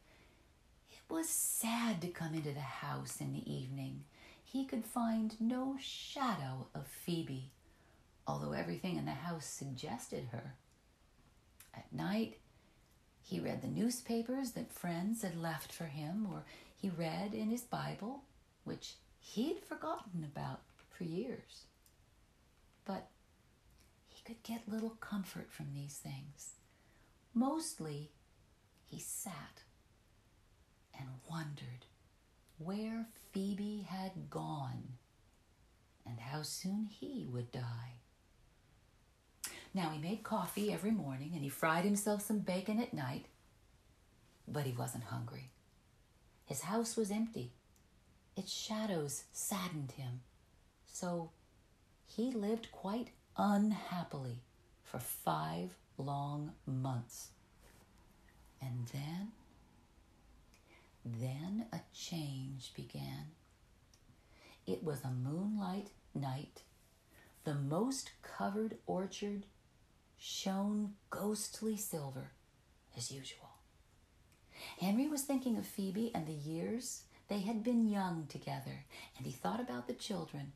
it 0.90 1.12
was 1.12 1.28
sad 1.28 2.00
to 2.00 2.08
come 2.08 2.34
into 2.34 2.52
the 2.52 2.60
house 2.60 3.20
in 3.20 3.32
the 3.32 3.52
evening. 3.52 4.04
He 4.42 4.64
could 4.64 4.84
find 4.84 5.38
no 5.40 5.76
shadow 5.78 6.68
of 6.74 6.86
Phoebe, 6.86 7.50
although 8.26 8.52
everything 8.52 8.96
in 8.96 9.04
the 9.04 9.12
house 9.12 9.46
suggested 9.46 10.28
her. 10.32 10.54
At 11.74 11.92
night, 11.92 12.38
he 13.22 13.40
read 13.40 13.62
the 13.62 13.68
newspapers 13.68 14.52
that 14.52 14.72
friends 14.72 15.22
had 15.22 15.36
left 15.36 15.72
for 15.72 15.84
him, 15.84 16.26
or 16.30 16.44
he 16.76 16.88
read 16.88 17.34
in 17.34 17.50
his 17.50 17.62
Bible, 17.62 18.24
which 18.64 18.94
he'd 19.20 19.60
forgotten 19.60 20.24
about 20.24 20.60
for 20.88 21.04
years. 21.04 21.64
But 22.84 23.08
he 24.08 24.22
could 24.24 24.42
get 24.42 24.68
little 24.68 24.96
comfort 25.00 25.50
from 25.50 25.72
these 25.74 25.98
things. 25.98 26.54
Mostly, 27.34 28.10
he 28.84 28.98
sat 28.98 29.62
and 30.98 31.08
wondered 31.30 31.86
where 32.58 33.06
Phoebe 33.32 33.86
had 33.88 34.28
gone 34.28 34.82
and 36.04 36.18
how 36.18 36.42
soon 36.42 36.86
he 36.86 37.26
would 37.30 37.52
die. 37.52 37.99
Now, 39.72 39.90
he 39.90 39.98
made 40.00 40.24
coffee 40.24 40.72
every 40.72 40.90
morning 40.90 41.30
and 41.34 41.42
he 41.42 41.48
fried 41.48 41.84
himself 41.84 42.22
some 42.22 42.40
bacon 42.40 42.80
at 42.80 42.92
night, 42.92 43.26
but 44.48 44.64
he 44.64 44.72
wasn't 44.72 45.04
hungry. 45.04 45.50
His 46.44 46.62
house 46.62 46.96
was 46.96 47.10
empty. 47.10 47.52
Its 48.36 48.52
shadows 48.52 49.24
saddened 49.32 49.92
him. 49.92 50.22
So 50.86 51.30
he 52.06 52.32
lived 52.32 52.72
quite 52.72 53.10
unhappily 53.36 54.42
for 54.82 54.98
five 54.98 55.76
long 55.96 56.52
months. 56.66 57.28
And 58.60 58.88
then, 58.92 59.28
then 61.04 61.66
a 61.72 61.80
change 61.94 62.74
began. 62.74 63.32
It 64.66 64.82
was 64.82 65.04
a 65.04 65.10
moonlight 65.10 65.90
night. 66.14 66.62
The 67.44 67.54
most 67.54 68.10
covered 68.22 68.78
orchard 68.86 69.46
shone 70.22 70.92
ghostly 71.08 71.76
silver 71.76 72.32
as 72.96 73.10
usual. 73.10 73.48
Henry 74.78 75.08
was 75.08 75.22
thinking 75.22 75.56
of 75.56 75.66
Phoebe 75.66 76.12
and 76.14 76.26
the 76.26 76.32
years 76.32 77.04
they 77.28 77.40
had 77.40 77.64
been 77.64 77.88
young 77.88 78.26
together, 78.28 78.84
and 79.16 79.24
he 79.26 79.32
thought 79.32 79.60
about 79.60 79.86
the 79.86 79.94
children 79.94 80.52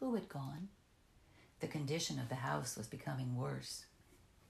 who 0.00 0.14
had 0.14 0.28
gone. 0.28 0.68
The 1.60 1.66
condition 1.66 2.18
of 2.18 2.28
the 2.30 2.36
house 2.36 2.76
was 2.76 2.86
becoming 2.86 3.36
worse. 3.36 3.84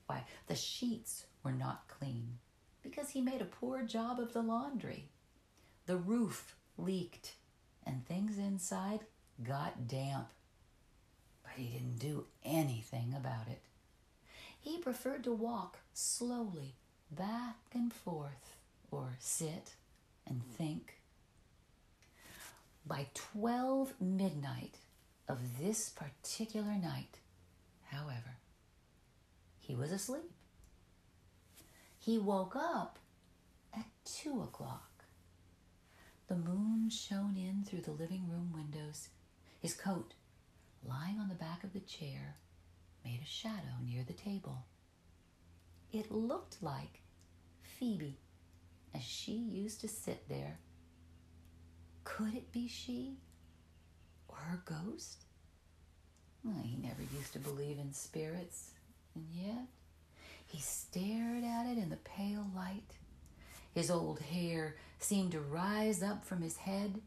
Why, 0.07 0.25
the 0.47 0.55
sheets 0.55 1.25
were 1.43 1.53
not 1.53 1.89
clean. 1.89 2.39
because 2.83 3.11
he 3.11 3.21
made 3.21 3.41
a 3.41 3.47
poor 3.47 3.83
job 3.83 4.21
of 4.21 4.33
the 4.33 4.43
laundry. 4.43 5.09
The 5.87 5.97
roof 5.97 6.55
leaked 6.77 7.35
and 7.87 8.07
things 8.07 8.39
inside 8.39 9.01
got 9.43 9.89
damp. 9.89 10.29
But 11.43 11.53
he 11.57 11.65
didn't 11.69 11.99
do 11.99 12.27
anything 12.45 13.15
about 13.17 13.49
it. 13.49 13.63
He 14.65 14.79
preferred 14.79 15.25
to 15.25 15.33
walk 15.33 15.81
slowly 15.93 16.77
back 17.11 17.57
and 17.75 17.93
forth 17.93 18.57
or 18.91 19.11
sit 19.19 19.75
and 20.27 20.41
think. 20.57 21.01
By 22.87 23.09
12 23.13 23.93
midnight 24.01 24.79
of 25.29 25.59
this 25.61 25.91
particular 25.91 26.77
night, 26.77 27.19
however, 27.91 28.39
he 29.61 29.75
was 29.75 29.93
asleep. 29.93 30.33
He 31.99 32.19
woke 32.19 32.57
up 32.57 32.99
at 33.75 33.85
two 34.07 34.41
o'clock. 34.41 35.05
The 36.29 36.37
moon 36.37 36.89
shone 36.89 37.37
in 37.37 37.65
through 37.67 37.83
the 37.83 37.91
living 37.91 38.31
room 38.31 38.51
windows. 38.55 39.09
His 39.61 39.75
coat, 39.75 40.15
lying 40.83 41.19
on 41.19 41.29
the 41.29 41.35
back 41.35 41.65
of 41.65 41.75
the 41.75 41.81
chair, 41.81 42.37
made 43.05 43.21
a 43.23 43.27
shadow 43.27 43.77
near 43.85 44.03
the 44.03 44.13
table. 44.13 44.65
It 45.93 46.11
looked 46.11 46.63
like 46.63 47.01
Phoebe 47.63 48.19
as 48.95 49.03
she 49.03 49.33
used 49.33 49.81
to 49.83 49.89
sit 49.89 50.29
there. 50.29 50.59
Could 52.05 52.35
it 52.35 52.53
be 52.53 52.69
she 52.69 53.19
or 54.29 54.37
her 54.37 54.63
ghost? 54.65 55.25
Well, 56.45 56.63
he 56.63 56.77
never 56.77 57.03
used 57.17 57.33
to 57.33 57.39
believe 57.39 57.79
in 57.79 57.93
spirits, 57.93 58.73
and 59.15 59.25
yet 59.33 59.67
he 60.47 60.61
stared 60.61 61.45
at 61.45 61.67
it 61.67 61.79
in 61.79 61.89
the 61.89 61.97
pale 61.97 62.47
light. 62.55 62.99
His 63.75 63.91
old 63.91 64.21
hair 64.21 64.77
seemed 64.99 65.33
to 65.33 65.41
rise 65.41 66.03
up 66.03 66.25
from 66.25 66.43
his 66.43 66.59
head. 66.59 67.01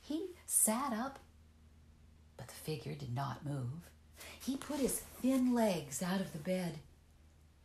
He 0.00 0.30
sat 0.46 0.92
up, 0.92 1.18
but 2.36 2.48
the 2.48 2.54
figure 2.54 2.94
did 2.94 3.14
not 3.14 3.44
move. 3.44 3.90
He 4.48 4.56
put 4.56 4.78
his 4.78 5.00
thin 5.20 5.52
legs 5.52 6.02
out 6.02 6.22
of 6.22 6.32
the 6.32 6.38
bed. 6.38 6.78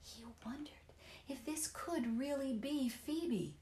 He 0.04 0.26
wondered 0.46 0.68
if 1.30 1.46
this 1.46 1.68
could 1.68 2.20
really 2.20 2.52
be 2.52 2.90
Phoebe. 2.90 3.54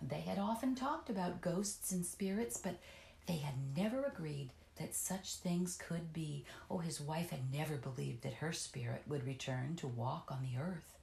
They 0.00 0.20
had 0.20 0.38
often 0.38 0.76
talked 0.76 1.10
about 1.10 1.40
ghosts 1.40 1.90
and 1.90 2.06
spirits, 2.06 2.56
but 2.56 2.78
they 3.26 3.38
had 3.38 3.54
never 3.76 4.04
agreed 4.04 4.50
that 4.76 4.94
such 4.94 5.34
things 5.34 5.76
could 5.76 6.12
be. 6.12 6.44
Oh, 6.70 6.78
his 6.78 7.00
wife 7.00 7.30
had 7.30 7.52
never 7.52 7.74
believed 7.74 8.22
that 8.22 8.34
her 8.34 8.52
spirit 8.52 9.02
would 9.08 9.26
return 9.26 9.74
to 9.78 9.88
walk 9.88 10.30
on 10.30 10.42
the 10.44 10.60
earth. 10.60 10.96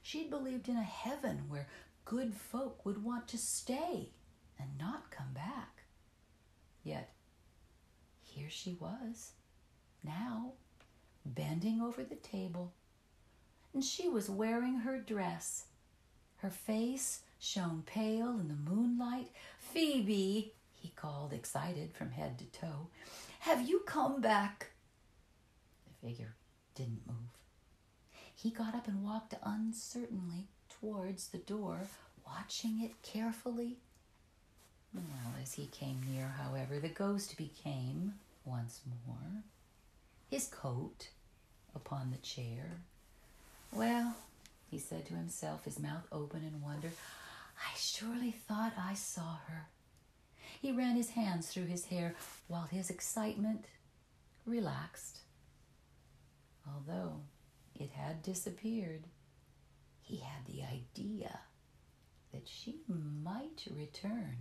She'd 0.00 0.30
believed 0.30 0.70
in 0.70 0.78
a 0.78 0.82
heaven 0.82 1.42
where 1.48 1.68
good 2.06 2.32
folk 2.32 2.86
would 2.86 3.04
want 3.04 3.28
to 3.28 3.36
stay 3.36 4.08
and 4.58 4.78
not 4.78 5.10
come 5.10 5.34
back. 5.34 5.82
Yet, 6.82 7.10
here 8.22 8.48
she 8.48 8.78
was, 8.80 9.32
now, 10.04 10.52
bending 11.24 11.80
over 11.80 12.04
the 12.04 12.16
table, 12.16 12.72
and 13.72 13.82
she 13.82 14.08
was 14.08 14.30
wearing 14.30 14.80
her 14.80 14.98
dress. 14.98 15.64
Her 16.36 16.50
face 16.50 17.20
shone 17.38 17.82
pale 17.86 18.38
in 18.38 18.48
the 18.48 18.70
moonlight. 18.70 19.30
Phoebe, 19.58 20.52
he 20.72 20.88
called, 20.94 21.32
excited 21.32 21.92
from 21.94 22.10
head 22.10 22.38
to 22.38 22.44
toe. 22.44 22.88
Have 23.40 23.68
you 23.68 23.80
come 23.86 24.20
back? 24.20 24.70
The 25.86 26.06
figure 26.06 26.34
didn't 26.74 27.06
move. 27.06 27.16
He 28.34 28.50
got 28.50 28.74
up 28.74 28.88
and 28.88 29.02
walked 29.02 29.34
uncertainly 29.42 30.48
towards 30.68 31.28
the 31.28 31.38
door, 31.38 31.80
watching 32.26 32.82
it 32.82 33.00
carefully. 33.02 33.78
Well, 34.92 35.34
as 35.42 35.54
he 35.54 35.66
came 35.66 36.00
near, 36.06 36.34
however, 36.38 36.78
the 36.78 36.88
ghost 36.88 37.36
became 37.36 38.14
once 38.44 38.80
more 39.06 39.42
his 40.28 40.46
coat 40.48 41.08
upon 41.74 42.10
the 42.10 42.18
chair. 42.18 42.82
Well, 43.72 44.16
he 44.70 44.78
said 44.78 45.06
to 45.06 45.14
himself, 45.14 45.64
his 45.64 45.78
mouth 45.78 46.06
open 46.12 46.42
in 46.44 46.62
wonder, 46.62 46.90
I 47.56 47.76
surely 47.76 48.30
thought 48.30 48.72
I 48.78 48.94
saw 48.94 49.38
her. 49.46 49.68
He 50.60 50.72
ran 50.72 50.96
his 50.96 51.10
hands 51.10 51.48
through 51.48 51.66
his 51.66 51.86
hair 51.86 52.14
while 52.48 52.68
his 52.70 52.90
excitement 52.90 53.66
relaxed. 54.46 55.20
Although 56.66 57.20
it 57.74 57.90
had 57.90 58.22
disappeared, 58.22 59.04
he 60.00 60.16
had 60.16 60.46
the 60.46 60.62
idea 60.62 61.40
that 62.32 62.48
she 62.48 62.80
might 62.88 63.66
return. 63.70 64.36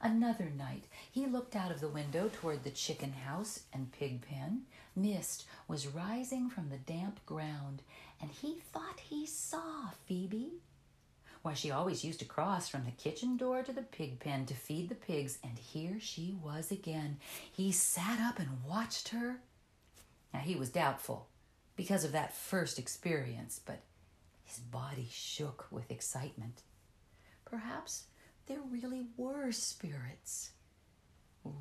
Another 0.00 0.50
night, 0.56 0.84
he 1.10 1.26
looked 1.26 1.56
out 1.56 1.70
of 1.70 1.80
the 1.80 1.88
window 1.88 2.30
toward 2.32 2.62
the 2.64 2.70
chicken 2.70 3.12
house 3.12 3.60
and 3.72 3.92
pig 3.92 4.22
pen. 4.22 4.62
Mist 4.94 5.44
was 5.66 5.86
rising 5.86 6.50
from 6.50 6.68
the 6.68 6.78
damp 6.78 7.24
ground, 7.26 7.82
and 8.20 8.30
he 8.30 8.60
thought 8.72 9.00
he 9.00 9.26
saw 9.26 9.90
Phoebe 10.06 10.60
why, 11.42 11.54
she 11.54 11.70
always 11.70 12.04
used 12.04 12.18
to 12.18 12.24
cross 12.24 12.68
from 12.68 12.84
the 12.84 12.90
kitchen 12.90 13.36
door 13.36 13.62
to 13.62 13.72
the 13.72 13.82
pig 13.82 14.18
pen 14.18 14.44
to 14.46 14.54
feed 14.54 14.88
the 14.88 14.94
pigs, 14.94 15.38
and 15.42 15.58
here 15.58 15.98
she 16.00 16.36
was 16.42 16.70
again. 16.70 17.18
He 17.50 17.70
sat 17.72 18.20
up 18.20 18.38
and 18.38 18.64
watched 18.68 19.08
her. 19.08 19.40
Now, 20.34 20.40
he 20.40 20.56
was 20.56 20.68
doubtful 20.68 21.28
because 21.76 22.04
of 22.04 22.12
that 22.12 22.36
first 22.36 22.78
experience, 22.78 23.60
but 23.64 23.80
his 24.44 24.58
body 24.58 25.08
shook 25.10 25.66
with 25.70 25.90
excitement. 25.90 26.62
Perhaps 27.44 28.04
there 28.48 28.62
really 28.70 29.06
were 29.16 29.52
spirits. 29.52 30.50
Ooh. 31.46 31.52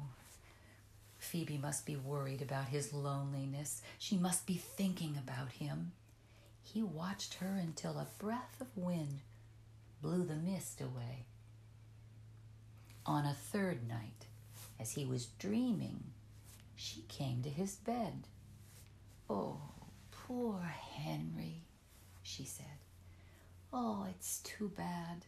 Phoebe 1.19 1.58
must 1.58 1.86
be 1.86 1.97
worried 1.97 2.41
about 2.41 2.69
his 2.69 2.93
loneliness. 2.93 3.82
She 3.97 4.17
must 4.17 4.47
be 4.47 4.56
thinking 4.56 5.17
about 5.17 5.52
him. 5.52 5.91
He 6.63 6.82
watched 6.82 7.36
her 7.36 7.58
until 7.62 7.97
a 7.97 8.08
breath 8.17 8.56
of 8.62 8.67
wind 8.76 9.19
blew 10.02 10.23
the 10.23 10.36
mist 10.36 10.80
away. 10.80 11.26
On 13.06 13.26
a 13.26 13.34
third 13.34 13.88
night, 13.88 14.26
as 14.80 14.93
he 14.93 15.06
was 15.06 15.26
dreaming, 15.39 16.04
she 16.76 17.02
came 17.10 17.41
to 17.41 17.50
his 17.50 17.76
bed. 17.76 18.28
Oh, 19.30 19.60
poor 20.12 20.62
Henry, 20.62 21.63
she 22.21 22.45
said. 22.45 22.65
Oh, 23.73 24.06
it's 24.10 24.39
too 24.39 24.71
bad. 24.76 25.26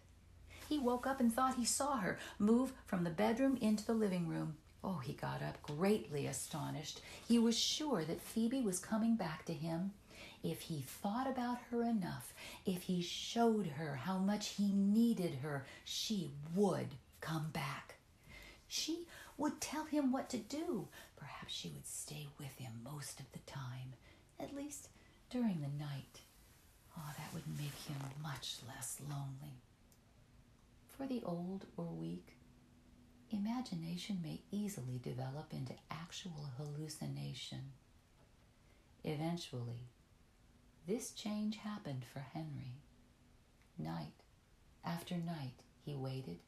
He 0.70 0.78
woke 0.78 1.08
up 1.08 1.20
and 1.20 1.34
thought 1.34 1.56
he 1.56 1.66
saw 1.66 1.98
her 1.98 2.20
move 2.38 2.72
from 2.86 3.04
the 3.04 3.10
bedroom 3.10 3.58
into 3.60 3.86
the 3.86 3.94
living 3.94 4.28
room. 4.28 4.56
Oh, 4.84 5.00
he 5.00 5.14
got 5.14 5.42
up 5.42 5.62
greatly 5.64 6.28
astonished. 6.28 7.02
He 7.28 7.40
was 7.40 7.58
sure 7.58 8.06
that 8.06 8.22
Phoebe 8.22 8.62
was 8.62 8.80
coming 8.80 9.16
back 9.16 9.46
to 9.46 9.54
him 9.54 9.92
if 10.44 10.62
he 10.62 10.82
thought 10.82 11.28
about 11.28 11.58
her 11.72 11.84
enough, 11.84 12.34
if 12.66 12.84
he 12.84 13.02
showed 13.02 13.68
her 13.68 13.96
how 13.96 14.18
much 14.18 14.50
he 14.50 14.72
needed 14.72 15.40
her, 15.42 15.66
she 15.84 16.32
would 16.56 16.90
come 17.20 17.50
back. 17.52 17.96
She 18.68 19.06
would 19.38 19.60
tell 19.60 19.86
him 19.86 20.12
what 20.12 20.30
to 20.30 20.38
do. 20.38 20.88
Perhaps 21.18 21.54
she 21.54 21.70
would 21.70 21.88
stay 21.88 22.28
with 22.38 22.58
him 22.58 22.72
most 22.84 23.20
of 23.20 23.32
the 23.34 23.40
time, 23.40 23.94
at 24.40 24.56
least 24.56 24.90
during 25.30 25.62
the 25.62 25.84
night. 25.84 26.22
Oh, 26.98 27.12
that 27.18 27.34
would 27.34 27.48
make 27.58 27.76
him 27.88 27.98
much 28.22 28.58
less 28.68 29.00
lonely. 29.10 29.56
For 31.00 31.08
the 31.08 31.24
old 31.24 31.66
or 31.78 31.86
weak, 31.86 32.36
imagination 33.32 34.20
may 34.22 34.42
easily 34.52 35.00
develop 35.02 35.54
into 35.54 35.72
actual 35.90 36.50
hallucination. 36.58 37.72
Eventually, 39.06 39.88
this 40.86 41.12
change 41.12 41.56
happened 41.56 42.04
for 42.12 42.20
Henry. 42.20 42.82
Night 43.78 44.12
after 44.84 45.16
night 45.16 45.64
he 45.86 45.96
waited, 45.96 46.40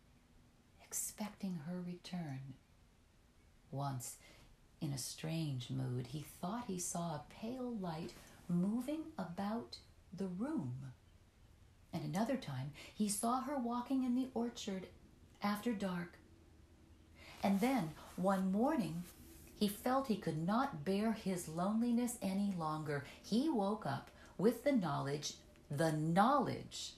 expecting 0.83 1.61
her 1.65 1.79
return. 1.79 2.55
Once, 3.71 4.17
in 4.81 4.91
a 4.91 4.97
strange 4.97 5.69
mood, 5.69 6.07
he 6.07 6.25
thought 6.41 6.65
he 6.67 6.77
saw 6.77 7.15
a 7.15 7.23
pale 7.29 7.73
light 7.73 8.11
moving 8.49 9.03
about 9.17 9.77
the 10.13 10.27
room. 10.27 10.91
And 11.93 12.04
another 12.04 12.38
time, 12.38 12.71
he 12.93 13.10
saw 13.10 13.41
her 13.41 13.58
walking 13.58 14.04
in 14.04 14.15
the 14.15 14.30
orchard 14.34 14.88
after 15.43 15.73
dark. 15.73 16.17
And 17.43 17.60
then, 17.60 17.91
one 18.15 18.51
morning, 18.51 19.04
he 19.56 19.67
felt 19.67 20.08
he 20.08 20.15
could 20.15 20.45
not 20.45 20.86
bear 20.86 21.12
his 21.12 21.47
loneliness 21.47 22.17
any 22.21 22.54
longer. 22.58 23.06
He 23.21 23.49
woke 23.49 23.86
up 23.86 24.10
with 24.38 24.63
the 24.63 24.71
knowledge, 24.71 25.34
the 25.69 25.91
knowledge 25.91 26.93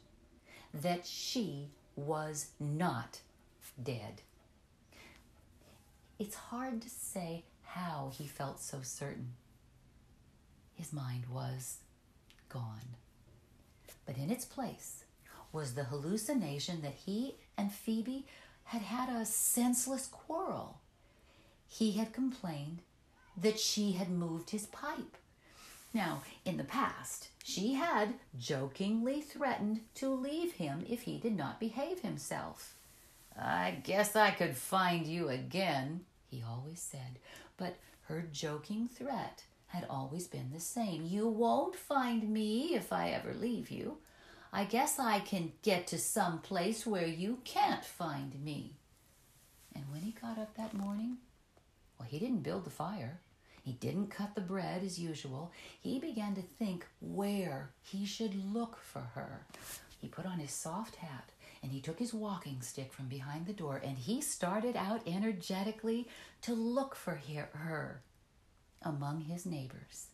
that 0.74 1.06
she 1.06 1.70
was 1.96 2.52
not 2.60 3.20
dead. 3.82 4.22
It's 6.20 6.36
hard 6.36 6.82
to 6.82 6.90
say 6.90 7.44
how 7.64 8.12
he 8.14 8.28
felt 8.28 8.60
so 8.60 8.80
certain. 8.82 9.34
His 10.74 10.94
mind 10.94 11.26
was 11.30 11.78
gone. 12.50 12.96
But 14.06 14.18
in 14.18 14.30
its 14.30 14.46
place 14.46 15.04
was 15.52 15.74
the 15.74 15.86
hallucination 15.86 16.82
that 16.82 16.96
he 17.06 17.36
and 17.58 17.72
Phoebe 17.72 18.26
had 18.66 18.82
had 18.82 19.10
a 19.10 19.26
senseless 19.26 20.08
quarrel. 20.08 20.80
He 21.68 21.94
had 21.94 22.14
complained 22.14 22.80
that 23.38 23.60
she 23.60 23.94
had 23.94 24.10
moved 24.10 24.50
his 24.50 24.66
pipe. 24.68 25.18
Now, 25.94 26.24
in 26.44 26.58
the 26.58 26.64
past, 26.64 27.30
she 27.44 27.74
had 27.74 28.16
jokingly 28.40 29.22
threatened 29.22 29.82
to 29.96 30.10
leave 30.10 30.54
him 30.54 30.86
if 30.90 31.04
he 31.04 31.20
did 31.20 31.36
not 31.36 31.60
behave 31.60 32.00
himself. 32.00 32.76
I 33.40 33.78
guess 33.84 34.16
I 34.16 34.32
could 34.32 34.56
find 34.56 35.06
you 35.06 35.30
again, 35.30 36.06
he 36.30 36.44
always 36.48 36.80
said, 36.80 37.20
but 37.58 37.78
her 38.08 38.26
joking 38.32 38.88
threat 38.88 39.44
had 39.74 39.88
always 39.90 40.28
been 40.28 40.52
the 40.54 40.60
same. 40.60 41.04
You 41.04 41.28
won't 41.28 41.76
find 41.76 42.30
me 42.30 42.76
if 42.76 42.94
I 42.94 43.10
ever 43.10 43.34
leave 43.34 43.72
you. 43.72 43.98
I 44.54 44.66
guess 44.66 45.00
I 45.00 45.20
can 45.20 45.52
get 45.64 45.88
to 45.88 45.98
some 45.98 46.42
place 46.42 46.86
where 46.86 47.08
you 47.08 47.40
can't 47.44 47.84
find 47.84 48.40
me. 48.44 48.76
And 49.74 49.84
when 49.92 50.02
he 50.02 50.12
got 50.12 50.38
up 50.38 50.56
that 50.56 50.76
morning, 50.76 51.18
well, 51.98 52.08
he 52.08 52.20
didn't 52.20 52.44
build 52.44 52.66
the 52.66 52.70
fire. 52.70 53.20
He 53.64 53.72
didn't 53.72 54.12
cut 54.12 54.36
the 54.36 54.42
bread 54.42 54.84
as 54.84 55.00
usual. 55.00 55.52
He 55.82 55.98
began 55.98 56.36
to 56.36 56.42
think 56.44 56.86
where 57.02 57.72
he 57.82 58.06
should 58.06 58.36
look 58.54 58.78
for 58.80 59.02
her. 59.16 59.48
He 60.00 60.08
put 60.08 60.28
on 60.28 60.38
his 60.38 60.52
soft 60.52 60.98
hat 60.98 61.32
and 61.64 61.72
he 61.72 61.82
took 61.82 61.98
his 61.98 62.14
walking 62.14 62.62
stick 62.62 62.94
from 62.94 63.08
behind 63.08 63.48
the 63.48 63.54
door 63.54 63.82
and 63.84 63.98
he 63.98 64.22
started 64.22 64.76
out 64.76 65.02
energetically 65.08 66.08
to 66.44 66.54
look 66.54 66.94
for 66.94 67.20
her 67.54 68.04
among 68.84 69.22
his 69.22 69.46
neighbors. 69.46 70.08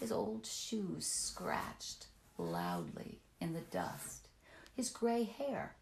His 0.00 0.10
old 0.10 0.46
shoes 0.46 1.06
scratched 1.06 2.06
loudly 2.38 3.20
in 3.40 3.52
the 3.52 3.60
dust. 3.60 4.28
His 4.76 4.90
gray 4.90 5.24
hair, 5.24 5.76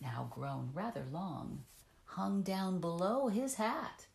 now 0.00 0.28
grown 0.30 0.70
rather 0.74 1.04
long, 1.10 1.64
hung 2.04 2.42
down 2.42 2.80
below 2.80 3.28
his 3.28 3.54
hat. 3.54 4.06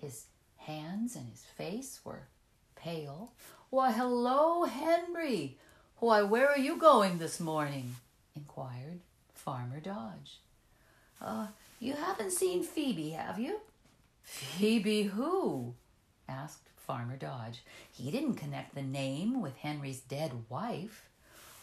His 0.00 0.26
hands 0.56 1.16
and 1.16 1.28
his 1.30 1.44
face 1.56 2.00
were 2.04 2.28
pale. 2.76 3.32
Why, 3.70 3.92
hello, 3.92 4.64
Henry. 4.64 5.58
Why, 5.98 6.22
where 6.22 6.48
are 6.48 6.58
you 6.58 6.76
going 6.76 7.18
this 7.18 7.40
morning? 7.40 7.96
inquired 8.36 9.00
Farmer 9.34 9.80
Dodge. 9.80 10.38
Uh, 11.20 11.48
you 11.80 11.94
haven't 11.94 12.30
seen 12.32 12.62
Phoebe, 12.62 13.10
have 13.10 13.38
you? 13.40 13.60
Phoebe 14.22 15.04
who? 15.04 15.74
Asked 16.28 16.68
Farmer 16.76 17.16
Dodge. 17.16 17.62
He 17.90 18.10
didn't 18.10 18.34
connect 18.34 18.74
the 18.74 18.82
name 18.82 19.40
with 19.40 19.56
Henry's 19.56 20.00
dead 20.00 20.32
wife. 20.48 21.08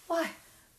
Why, 0.07 0.29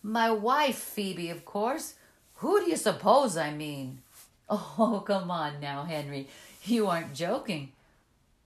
my 0.03 0.31
wife, 0.31 0.77
Phoebe, 0.77 1.31
of 1.31 1.45
course. 1.45 1.95
Who 2.37 2.63
do 2.63 2.71
you 2.71 2.77
suppose 2.77 3.37
I 3.37 3.53
mean? 3.53 4.03
Oh, 4.49 5.03
come 5.05 5.29
on 5.29 5.59
now, 5.59 5.83
Henry. 5.83 6.29
You 6.63 6.87
aren't 6.87 7.15
joking. 7.15 7.73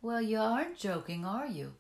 Well, 0.01 0.23
you 0.23 0.39
aren't 0.39 0.79
joking, 0.79 1.27
are 1.27 1.47
you? 1.47 1.73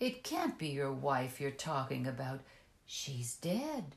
It 0.00 0.24
can't 0.24 0.58
be 0.58 0.68
your 0.68 0.92
wife 0.92 1.40
you're 1.40 1.52
talking 1.52 2.06
about. 2.08 2.40
She's 2.84 3.36
dead. 3.36 3.94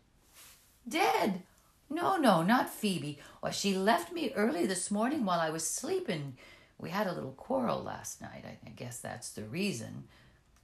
Dead? 0.88 1.42
No, 1.90 2.18
no, 2.18 2.44
not 2.44 2.70
Phoebe. 2.70 3.20
Why, 3.40 3.50
she 3.50 3.76
left 3.76 4.14
me 4.14 4.32
early 4.36 4.66
this 4.68 4.92
morning 4.92 5.26
while 5.26 5.40
I 5.40 5.50
was 5.50 5.66
sleeping. 5.68 6.38
We 6.82 6.90
had 6.90 7.06
a 7.06 7.14
little 7.14 7.34
quarrel 7.34 7.84
last 7.84 8.22
night. 8.22 8.44
I 8.66 8.70
guess 8.70 8.98
that's 8.98 9.30
the 9.30 9.44
reason. 9.44 10.06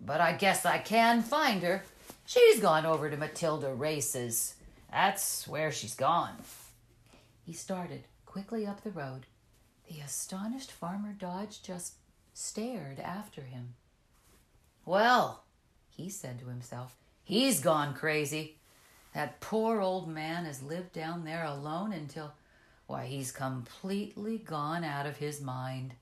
But 0.02 0.20
I 0.20 0.34
guess 0.34 0.66
I 0.66 0.80
can 0.80 1.22
find 1.22 1.62
her. 1.62 1.84
She's 2.26 2.60
gone 2.60 2.86
over 2.86 3.10
to 3.10 3.18
Matilda 3.18 3.74
Race's. 3.74 4.56
That's 4.92 5.48
where 5.48 5.72
she's 5.72 5.96
gone. 5.96 6.36
He 7.46 7.54
started 7.54 8.04
quickly 8.26 8.66
up 8.66 8.84
the 8.84 8.92
road. 8.92 9.28
The 9.90 10.02
astonished 10.02 10.72
Farmer 10.72 11.14
Dodge 11.18 11.62
just 11.62 11.94
stared 12.34 13.00
after 13.00 13.42
him. 13.42 13.76
Well, 14.86 15.44
he 15.90 16.10
said 16.10 16.40
to 16.40 16.48
himself, 16.48 16.96
he's 17.24 17.60
gone 17.60 17.94
crazy. 17.94 18.58
That 19.14 19.40
poor 19.40 19.82
old 19.82 20.08
man 20.08 20.46
has 20.46 20.62
lived 20.64 20.94
down 20.94 21.26
there 21.26 21.46
alone 21.46 21.94
until, 21.94 22.34
why, 22.88 23.06
he's 23.06 23.32
completely 23.32 24.38
gone 24.38 24.84
out 24.84 25.06
of 25.06 25.18
his 25.18 25.42
mind. 25.42 25.94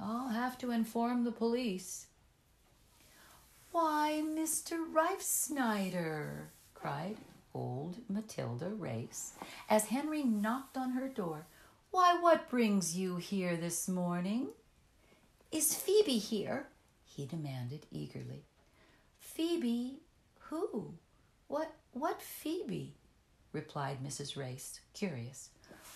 I'll 0.00 0.28
have 0.28 0.58
to 0.58 0.70
inform 0.70 1.24
the 1.24 1.32
police. 1.32 2.06
Why, 3.72 4.22
Mr. 4.24 4.78
Reifsnyder, 4.92 6.46
cried 6.74 7.16
old 7.54 7.96
Matilda 8.08 8.70
Race 8.70 9.32
as 9.68 9.86
Henry 9.86 10.22
knocked 10.22 10.76
on 10.76 10.92
her 10.92 11.08
door. 11.08 11.46
Why, 11.90 12.18
what 12.20 12.48
brings 12.48 12.96
you 12.96 13.16
here 13.16 13.56
this 13.56 13.88
morning? 13.88 14.48
Is 15.50 15.74
Phoebe 15.74 16.18
here? 16.18 16.68
he 17.04 17.26
demanded 17.26 17.86
eagerly. 17.90 18.44
Phoebe 19.18 20.00
who? 20.38 20.94
What 21.48 21.72
what 21.92 22.22
Phoebe? 22.22 22.94
replied 23.52 23.98
Mrs. 24.04 24.36
Race, 24.36 24.80
curious. 24.94 25.50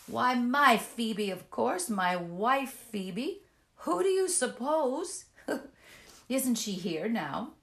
Why, 0.06 0.34
my 0.34 0.76
Phoebe, 0.78 1.30
of 1.30 1.50
course, 1.50 1.88
my 1.88 2.16
wife 2.16 2.70
Phoebe. 2.70 3.42
Who 3.82 4.00
do 4.02 4.08
you 4.08 4.28
suppose? 4.28 5.24
Isn't 6.28 6.54
she 6.54 6.72
here 6.72 7.08
now? 7.08 7.54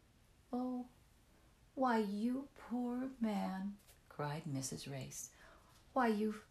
Oh, 0.52 0.86
why, 1.76 2.00
you 2.00 2.50
poor 2.58 3.08
man, 3.22 3.76
cried 4.10 4.42
Mrs. 4.54 4.92
Race. 4.92 5.30
Why, 5.94 6.08
you've 6.08 6.44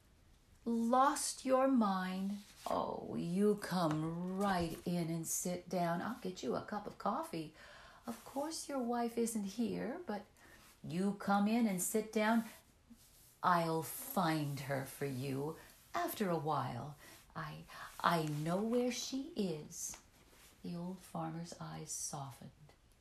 lost 0.64 1.44
your 1.44 1.68
mind. 1.68 2.38
Oh, 2.70 3.14
you 3.18 3.58
come 3.60 4.38
right 4.38 4.78
in 4.86 5.08
and 5.10 5.26
sit 5.26 5.68
down. 5.68 6.00
I'll 6.00 6.16
get 6.22 6.42
you 6.42 6.56
a 6.56 6.62
cup 6.62 6.86
of 6.86 6.96
coffee. 6.96 7.52
Of 8.06 8.24
course, 8.24 8.70
your 8.70 8.78
wife 8.78 9.18
isn't 9.18 9.44
here, 9.44 9.98
but 10.06 10.22
you 10.82 11.16
come 11.18 11.46
in 11.46 11.66
and 11.66 11.82
sit 11.82 12.10
down. 12.10 12.44
I'll 13.42 13.82
find 13.82 14.60
her 14.60 14.86
for 14.86 15.04
you 15.04 15.56
after 15.94 16.30
a 16.30 16.38
while. 16.38 16.96
I 17.36 17.52
I 18.00 18.26
know 18.44 18.58
where 18.58 18.92
she 18.92 19.30
is. 19.36 19.96
The 20.64 20.76
old 20.76 20.98
farmer's 21.00 21.54
eyes 21.60 21.90
softened 21.90 22.50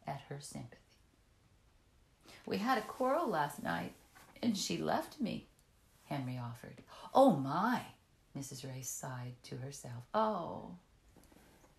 at 0.06 0.22
her 0.30 0.40
sympathy. 0.40 0.78
We 2.46 2.58
had 2.58 2.78
a 2.78 2.82
quarrel 2.82 3.28
last 3.28 3.62
night, 3.62 3.94
and 4.42 4.58
she 4.58 4.78
left 4.78 5.20
me. 5.20 5.48
Henry 6.06 6.38
offered. 6.38 6.82
Oh, 7.14 7.36
my, 7.36 7.82
Mrs. 8.38 8.68
Race 8.68 8.90
sighed 8.90 9.34
to 9.44 9.58
herself. 9.58 10.04
Oh. 10.14 10.72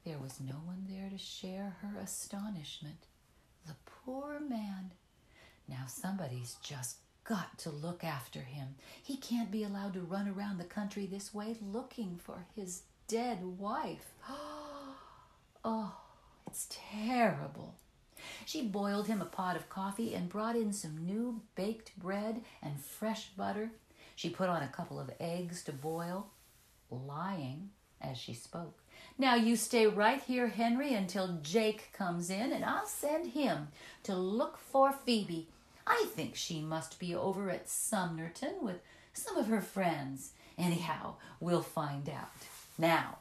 There 0.04 0.18
was 0.18 0.40
no 0.40 0.54
one 0.64 0.86
there 0.88 1.10
to 1.10 1.18
share 1.18 1.76
her 1.82 1.98
astonishment. 2.00 3.06
The 3.66 3.76
poor 3.84 4.40
man. 4.40 4.92
Now 5.68 5.84
somebody's 5.86 6.56
just 6.62 6.98
got 7.24 7.58
to 7.58 7.70
look 7.70 8.04
after 8.04 8.40
him. 8.40 8.76
He 9.02 9.16
can't 9.16 9.50
be 9.50 9.64
allowed 9.64 9.94
to 9.94 10.00
run 10.00 10.28
around 10.28 10.58
the 10.58 10.64
country 10.64 11.06
this 11.06 11.34
way 11.34 11.56
looking 11.60 12.16
for 12.16 12.46
his 12.56 12.82
dead 13.08 13.44
wife. 13.58 14.12
Oh, 15.64 15.92
it's 16.46 16.68
terrible. 16.70 17.74
She 18.46 18.62
boiled 18.62 19.08
him 19.08 19.20
a 19.20 19.26
pot 19.26 19.56
of 19.56 19.68
coffee 19.68 20.14
and 20.14 20.28
brought 20.28 20.54
in 20.54 20.72
some 20.72 21.04
new 21.04 21.42
baked 21.56 21.98
bread 21.98 22.42
and 22.62 22.80
fresh 22.80 23.30
butter 23.36 23.72
she 24.18 24.30
put 24.30 24.48
on 24.48 24.64
a 24.64 24.68
couple 24.68 24.98
of 24.98 25.12
eggs 25.20 25.62
to 25.62 25.72
boil, 25.72 26.26
lying 26.90 27.70
as 28.00 28.18
she 28.18 28.34
spoke. 28.34 28.82
Now 29.16 29.36
you 29.36 29.54
stay 29.54 29.86
right 29.86 30.20
here, 30.20 30.48
Henry, 30.48 30.92
until 30.92 31.38
Jake 31.40 31.92
comes 31.92 32.28
in, 32.28 32.50
and 32.50 32.64
I'll 32.64 32.86
send 32.86 33.30
him 33.30 33.68
to 34.02 34.16
look 34.16 34.58
for 34.58 34.90
Phoebe. 34.92 35.46
I 35.86 36.06
think 36.16 36.34
she 36.34 36.60
must 36.60 36.98
be 36.98 37.14
over 37.14 37.48
at 37.48 37.68
Sumnerton 37.68 38.60
with 38.60 38.80
some 39.12 39.36
of 39.36 39.46
her 39.46 39.60
friends. 39.60 40.32
Anyhow, 40.58 41.14
we'll 41.38 41.62
find 41.62 42.08
out. 42.08 42.32
Now, 42.78 43.18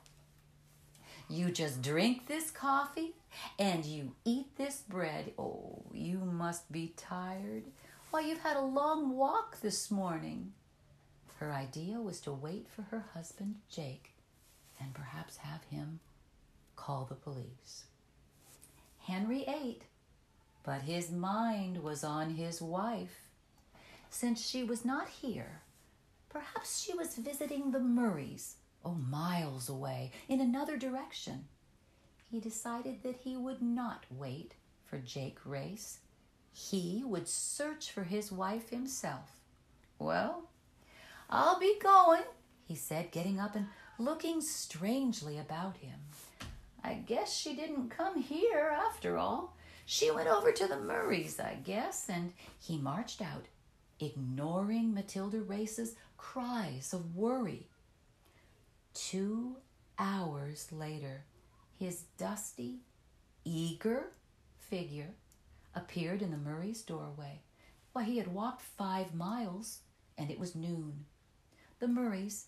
you 1.28 1.52
just 1.52 1.82
drink 1.82 2.28
this 2.28 2.52
coffee 2.52 3.15
and 3.58 3.84
you 3.84 4.13
eat 4.24 4.56
this 4.56 4.84
bread. 4.88 5.34
Oh, 5.38 5.84
you 5.91 6.20
must 6.20 6.72
be 6.72 6.93
tired. 6.96 7.63
Why, 8.12 8.22
you've 8.22 8.39
had 8.41 8.56
a 8.56 8.62
long 8.62 9.15
walk 9.15 9.60
this 9.62 9.89
morning. 9.89 10.54
Her 11.39 11.52
idea 11.52 12.00
was 12.00 12.22
to 12.22 12.32
wait 12.32 12.67
for 12.70 12.84
her 12.84 13.06
husband, 13.13 13.56
Jake, 13.70 14.13
and 14.80 14.93
perhaps 14.93 15.38
have 15.38 15.63
him 15.65 16.00
call 16.76 17.06
the 17.06 17.15
police. 17.15 17.86
Henry 19.00 19.43
ate, 19.48 19.84
but 20.63 20.82
his 20.84 21.12
mind 21.12 21.84
was 21.84 22.04
on 22.04 22.32
his 22.32 22.62
wife. 22.62 23.22
Since 24.10 24.48
she 24.48 24.63
was 24.63 24.86
not 24.86 25.10
here, 25.10 25.62
perhaps 26.30 26.82
she 26.82 26.93
was 26.93 27.15
visiting 27.15 27.72
the 27.72 27.80
Murrays, 27.80 28.56
oh, 28.88 28.95
miles 29.10 29.69
away, 29.69 30.12
in 30.30 30.39
another 30.41 30.78
direction. 30.78 31.45
He 32.32 32.39
decided 32.39 33.04
that 33.04 33.17
he 33.23 33.36
would 33.38 33.62
not 33.62 34.06
wait 34.10 34.56
for 34.86 34.97
Jake 34.97 35.39
Race. 35.45 36.00
he 36.58 37.04
would 37.06 37.28
search 37.28 37.91
for 37.91 38.04
his 38.04 38.32
wife 38.32 38.69
himself. 38.69 39.32
Well, 40.00 40.50
I'll 41.30 41.60
be 41.60 41.78
going, 41.82 42.23
he 42.65 42.76
said, 42.76 43.12
getting 43.12 43.39
up 43.39 43.56
and 43.56 43.67
looking 44.00 44.41
strangely 44.41 45.38
about 45.38 45.78
him. 45.78 46.00
I 46.84 46.95
guess 46.95 47.36
she 47.36 47.56
didn't 47.56 47.89
come 47.89 48.21
here 48.21 48.76
after 48.88 49.17
all. 49.17 49.56
She 49.86 50.10
went 50.12 50.28
over 50.30 50.52
to 50.52 50.67
the 50.67 50.80
Murrays, 50.80 51.39
I 51.39 51.58
guess, 51.63 52.10
and 52.10 52.34
he 52.60 52.78
marched 52.78 53.21
out, 53.21 53.45
ignoring 54.00 54.93
Matilda 54.93 55.41
Race's 55.41 55.95
cries 56.17 56.91
of 56.93 57.15
worry. 57.15 57.67
Two 58.98 59.58
hours 60.00 60.72
later, 60.72 61.26
his 61.78 62.06
dusty, 62.18 62.80
eager 63.46 64.08
figure 64.58 65.14
appeared 65.76 66.24
in 66.24 66.32
the 66.32 66.38
Murray's 66.38 66.82
doorway. 66.82 67.42
Why, 67.94 68.04
he 68.04 68.18
had 68.18 68.34
walked 68.34 68.64
five 68.64 69.14
miles, 69.14 69.82
and 70.18 70.32
it 70.32 70.40
was 70.40 70.56
noon. 70.56 71.06
The 71.80 71.88
Murrays, 71.88 72.48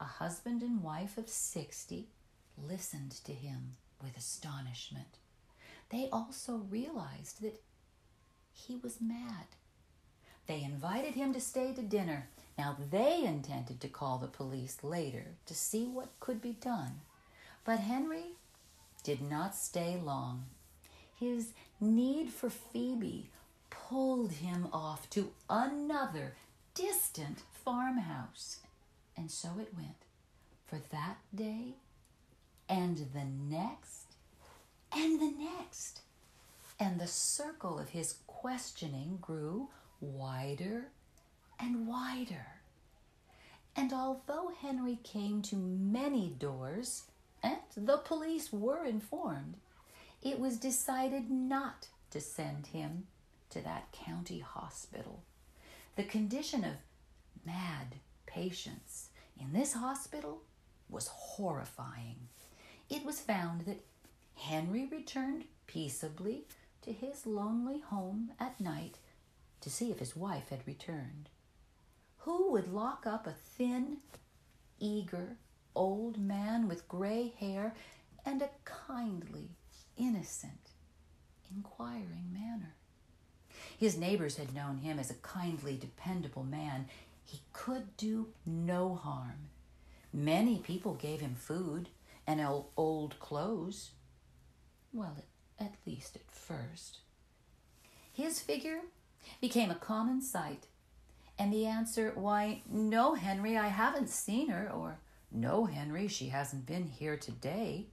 a 0.00 0.04
husband 0.04 0.62
and 0.62 0.82
wife 0.82 1.18
of 1.18 1.28
sixty, 1.28 2.08
listened 2.56 3.12
to 3.24 3.32
him 3.32 3.76
with 4.02 4.16
astonishment. 4.16 5.18
They 5.90 6.08
also 6.10 6.56
realized 6.70 7.42
that 7.42 7.62
he 8.50 8.76
was 8.76 8.98
mad. 8.98 9.46
They 10.46 10.62
invited 10.62 11.14
him 11.14 11.34
to 11.34 11.40
stay 11.40 11.74
to 11.74 11.82
dinner. 11.82 12.30
Now, 12.58 12.76
they 12.90 13.24
intended 13.24 13.80
to 13.80 13.88
call 13.88 14.18
the 14.18 14.26
police 14.26 14.78
later 14.82 15.36
to 15.46 15.54
see 15.54 15.86
what 15.86 16.18
could 16.20 16.40
be 16.42 16.52
done. 16.52 17.00
But 17.64 17.78
Henry 17.78 18.36
did 19.02 19.22
not 19.22 19.54
stay 19.54 19.98
long. 20.02 20.46
His 21.18 21.52
need 21.80 22.30
for 22.30 22.50
Phoebe 22.50 23.30
pulled 23.70 24.32
him 24.32 24.68
off 24.72 25.08
to 25.10 25.30
another 25.48 26.34
distant 26.74 27.42
farmhouse. 27.64 28.58
And 29.16 29.30
so 29.30 29.50
it 29.60 29.74
went 29.76 30.04
for 30.66 30.78
that 30.90 31.18
day 31.34 31.74
and 32.68 32.96
the 33.12 33.24
next 33.24 34.14
and 34.94 35.20
the 35.20 35.32
next. 35.38 36.00
And 36.80 37.00
the 37.00 37.06
circle 37.06 37.78
of 37.78 37.90
his 37.90 38.16
questioning 38.26 39.18
grew 39.20 39.68
wider 40.00 40.86
and 41.62 41.86
wider. 41.86 42.46
And 43.76 43.92
although 43.92 44.52
Henry 44.60 44.98
came 45.02 45.40
to 45.42 45.56
many 45.56 46.28
doors, 46.28 47.04
and 47.42 47.58
the 47.76 47.98
police 47.98 48.52
were 48.52 48.84
informed, 48.84 49.54
it 50.22 50.38
was 50.38 50.56
decided 50.58 51.30
not 51.30 51.86
to 52.10 52.20
send 52.20 52.66
him 52.68 53.06
to 53.50 53.60
that 53.60 53.92
county 53.92 54.40
hospital. 54.40 55.22
The 55.96 56.04
condition 56.04 56.64
of 56.64 56.74
mad 57.46 57.96
patients 58.26 59.08
in 59.38 59.52
this 59.52 59.74
hospital 59.74 60.42
was 60.88 61.08
horrifying. 61.08 62.28
It 62.90 63.04
was 63.04 63.20
found 63.20 63.62
that 63.62 63.84
Henry 64.36 64.86
returned 64.90 65.44
peaceably 65.66 66.44
to 66.82 66.92
his 66.92 67.26
lonely 67.26 67.80
home 67.80 68.32
at 68.38 68.60
night 68.60 68.98
to 69.60 69.70
see 69.70 69.90
if 69.90 69.98
his 69.98 70.16
wife 70.16 70.48
had 70.50 70.66
returned. 70.66 71.28
Who 72.24 72.52
would 72.52 72.72
lock 72.72 73.06
up 73.06 73.26
a 73.26 73.32
thin, 73.32 73.98
eager, 74.78 75.38
old 75.74 76.18
man 76.18 76.68
with 76.68 76.88
gray 76.88 77.32
hair 77.38 77.74
and 78.24 78.42
a 78.42 78.50
kindly, 78.64 79.50
innocent, 79.96 80.70
inquiring 81.52 82.32
manner? 82.32 82.74
His 83.76 83.98
neighbors 83.98 84.36
had 84.36 84.54
known 84.54 84.78
him 84.78 85.00
as 85.00 85.10
a 85.10 85.14
kindly, 85.14 85.76
dependable 85.76 86.44
man. 86.44 86.86
He 87.24 87.40
could 87.52 87.96
do 87.96 88.28
no 88.46 88.94
harm. 88.94 89.48
Many 90.12 90.58
people 90.58 90.94
gave 90.94 91.20
him 91.20 91.34
food 91.34 91.88
and 92.26 92.40
old 92.76 93.18
clothes. 93.18 93.90
Well, 94.92 95.16
at 95.58 95.74
least 95.86 96.14
at 96.14 96.30
first. 96.30 96.98
His 98.12 98.38
figure 98.40 98.82
became 99.40 99.70
a 99.70 99.76
common 99.76 100.20
sight, 100.20 100.66
and 101.42 101.52
the 101.52 101.66
answer, 101.66 102.12
Why, 102.14 102.62
no, 102.70 103.14
Henry, 103.14 103.56
I 103.56 103.66
haven't 103.66 104.08
seen 104.08 104.48
her, 104.48 104.70
or 104.72 104.98
No, 105.32 105.64
Henry, 105.64 106.06
she 106.06 106.28
hasn't 106.28 106.66
been 106.66 106.86
here 106.86 107.16
today, 107.16 107.86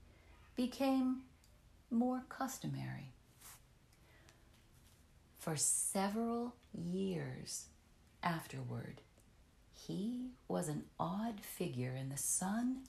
became 0.54 1.22
more 1.90 2.22
customary. 2.28 3.10
For 5.40 5.56
several 5.56 6.54
years 6.72 7.64
afterward, 8.22 9.00
he 9.72 10.28
was 10.46 10.68
an 10.68 10.84
odd 11.00 11.40
figure 11.40 11.96
in 11.96 12.08
the 12.08 12.16
sun 12.16 12.82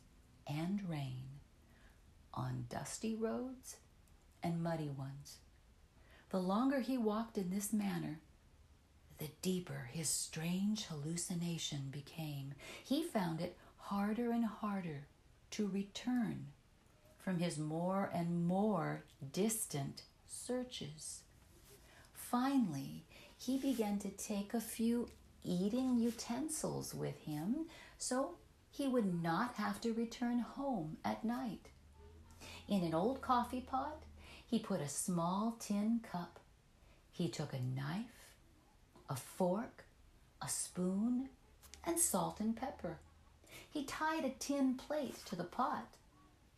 and 0.46 0.88
rain, 0.88 1.40
on 2.36 2.66
dusty 2.70 3.16
roads 3.16 3.78
and 4.44 4.62
muddy 4.62 4.90
ones. 4.90 5.38
The 6.30 6.40
longer 6.40 6.82
he 6.82 7.00
walked 7.00 7.40
in 7.40 7.50
this 7.50 7.74
manner, 7.74 8.20
the 9.22 9.30
deeper 9.44 9.90
his 9.94 10.10
strange 10.10 10.86
hallucination 10.86 11.90
became. 11.92 12.56
He 12.84 13.04
found 13.04 13.40
it 13.40 13.56
harder 13.78 14.32
and 14.32 14.44
harder 14.44 15.06
to 15.52 15.68
return 15.68 16.48
from 17.20 17.38
his 17.38 17.60
more 17.60 18.10
and 18.12 18.48
more 18.48 19.04
distant 19.32 20.02
searches. 20.28 21.22
Finally, 22.16 23.04
he 23.38 23.60
began 23.60 24.00
to 24.00 24.10
take 24.10 24.56
a 24.56 24.60
few 24.60 25.08
eating 25.44 26.00
utensils 26.00 26.96
with 26.96 27.20
him 27.20 27.68
so 28.00 28.38
he 28.72 28.88
would 28.88 29.22
not 29.22 29.54
have 29.56 29.80
to 29.82 29.94
return 29.94 30.40
home 30.40 30.98
at 31.06 31.24
night. 31.24 31.68
In 32.68 32.82
an 32.82 32.96
old 32.96 33.22
coffee 33.22 33.62
pot, 33.62 34.02
he 34.48 34.58
put 34.58 34.82
a 34.82 34.90
small 34.90 35.58
tin 35.60 36.00
cup. 36.12 36.40
He 37.12 37.30
took 37.30 37.54
a 37.54 37.60
knife, 37.60 38.21
a 39.12 39.16
fork, 39.16 39.84
a 40.42 40.48
spoon, 40.48 41.28
and 41.84 42.00
salt 42.00 42.40
and 42.40 42.56
pepper. 42.56 42.98
He 43.70 43.84
tied 43.84 44.24
a 44.24 44.30
tin 44.30 44.76
plate 44.76 45.18
to 45.26 45.36
the 45.36 45.44
pot. 45.44 45.86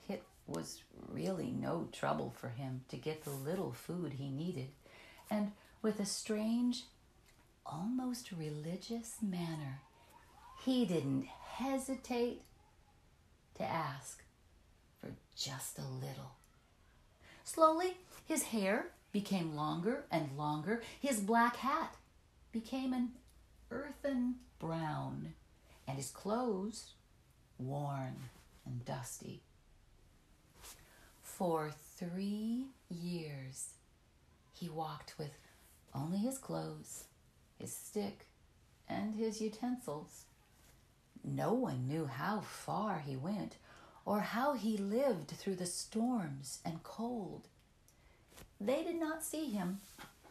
It 0.08 0.22
was 0.46 0.84
really 1.12 1.50
no 1.50 1.88
trouble 1.92 2.32
for 2.38 2.50
him 2.50 2.82
to 2.90 2.96
get 2.96 3.24
the 3.24 3.32
little 3.32 3.72
food 3.72 4.14
he 4.14 4.30
needed, 4.30 4.68
and 5.32 5.54
with 5.82 6.00
a 6.00 6.06
strange, 6.06 6.84
almost 7.66 8.32
religious 8.32 9.16
manner, 9.20 9.80
he 10.64 10.86
didn't 10.86 11.26
hesitate 11.26 12.44
to 13.56 13.64
ask 13.64 14.22
for 15.02 15.10
just 15.36 15.80
a 15.80 15.82
little. 15.82 16.36
Slowly, 17.44 17.98
his 18.26 18.44
hair 18.44 18.90
became 19.12 19.56
longer 19.56 20.06
and 20.12 20.38
longer. 20.38 20.84
His 21.00 21.20
black 21.20 21.58
hat 21.58 21.96
became 22.54 22.94
an 22.94 23.10
earthen 23.72 24.36
brown, 24.60 25.34
and 25.88 25.98
his 25.98 26.12
clothes 26.12 26.94
worn 27.58 28.16
and 28.66 28.86
dusty. 28.86 29.42
For 31.22 31.72
three 31.98 32.68
years, 32.90 33.74
he 34.54 34.70
walked 34.70 35.16
with 35.18 35.32
only 35.94 36.20
his 36.20 36.38
clothes, 36.38 37.06
his 37.60 37.76
stick, 37.76 38.28
and 38.88 39.16
his 39.16 39.42
utensils. 39.42 40.26
No 41.24 41.54
one 41.54 41.88
knew 41.88 42.06
how 42.06 42.42
far 42.42 43.00
he 43.00 43.16
went 43.16 43.58
or 44.06 44.20
how 44.20 44.54
he 44.54 44.78
lived 44.78 45.32
through 45.32 45.56
the 45.56 45.66
storms 45.66 46.60
and 46.64 46.84
cold. 46.84 47.48
They 48.62 48.84
did 48.84 49.00
not 49.00 49.24
see 49.24 49.50
him 49.50 49.80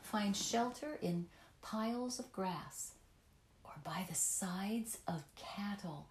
find 0.03 0.37
shelter 0.37 0.99
in 1.01 1.27
piles 1.63 2.19
of 2.19 2.33
grass 2.33 2.93
or 3.65 3.73
by 3.85 4.05
the 4.09 4.15
sides 4.15 4.99
of 5.09 5.23
cattle. 5.37 6.07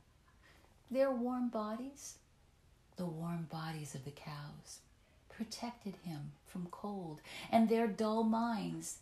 Their 0.90 1.12
warm 1.12 1.50
bodies, 1.50 2.16
the 2.98 3.06
warm 3.06 3.48
bodies 3.52 3.94
of 3.94 4.06
the 4.06 4.12
cows, 4.12 4.80
protected 5.30 5.96
him 6.04 6.32
from 6.46 6.68
cold, 6.72 7.22
and 7.52 7.70
their 7.70 7.88
dull 7.88 8.24
minds 8.24 8.98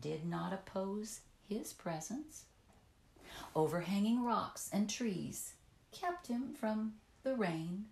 did 0.00 0.26
not 0.26 0.52
oppose 0.52 1.20
his 1.48 1.72
presence. 1.72 2.44
Overhanging 3.54 4.24
rocks 4.24 4.68
and 4.72 4.88
trees 4.88 5.54
kept 5.92 6.26
him 6.26 6.54
from 6.58 6.94
the 7.22 7.34
rain. 7.34 7.86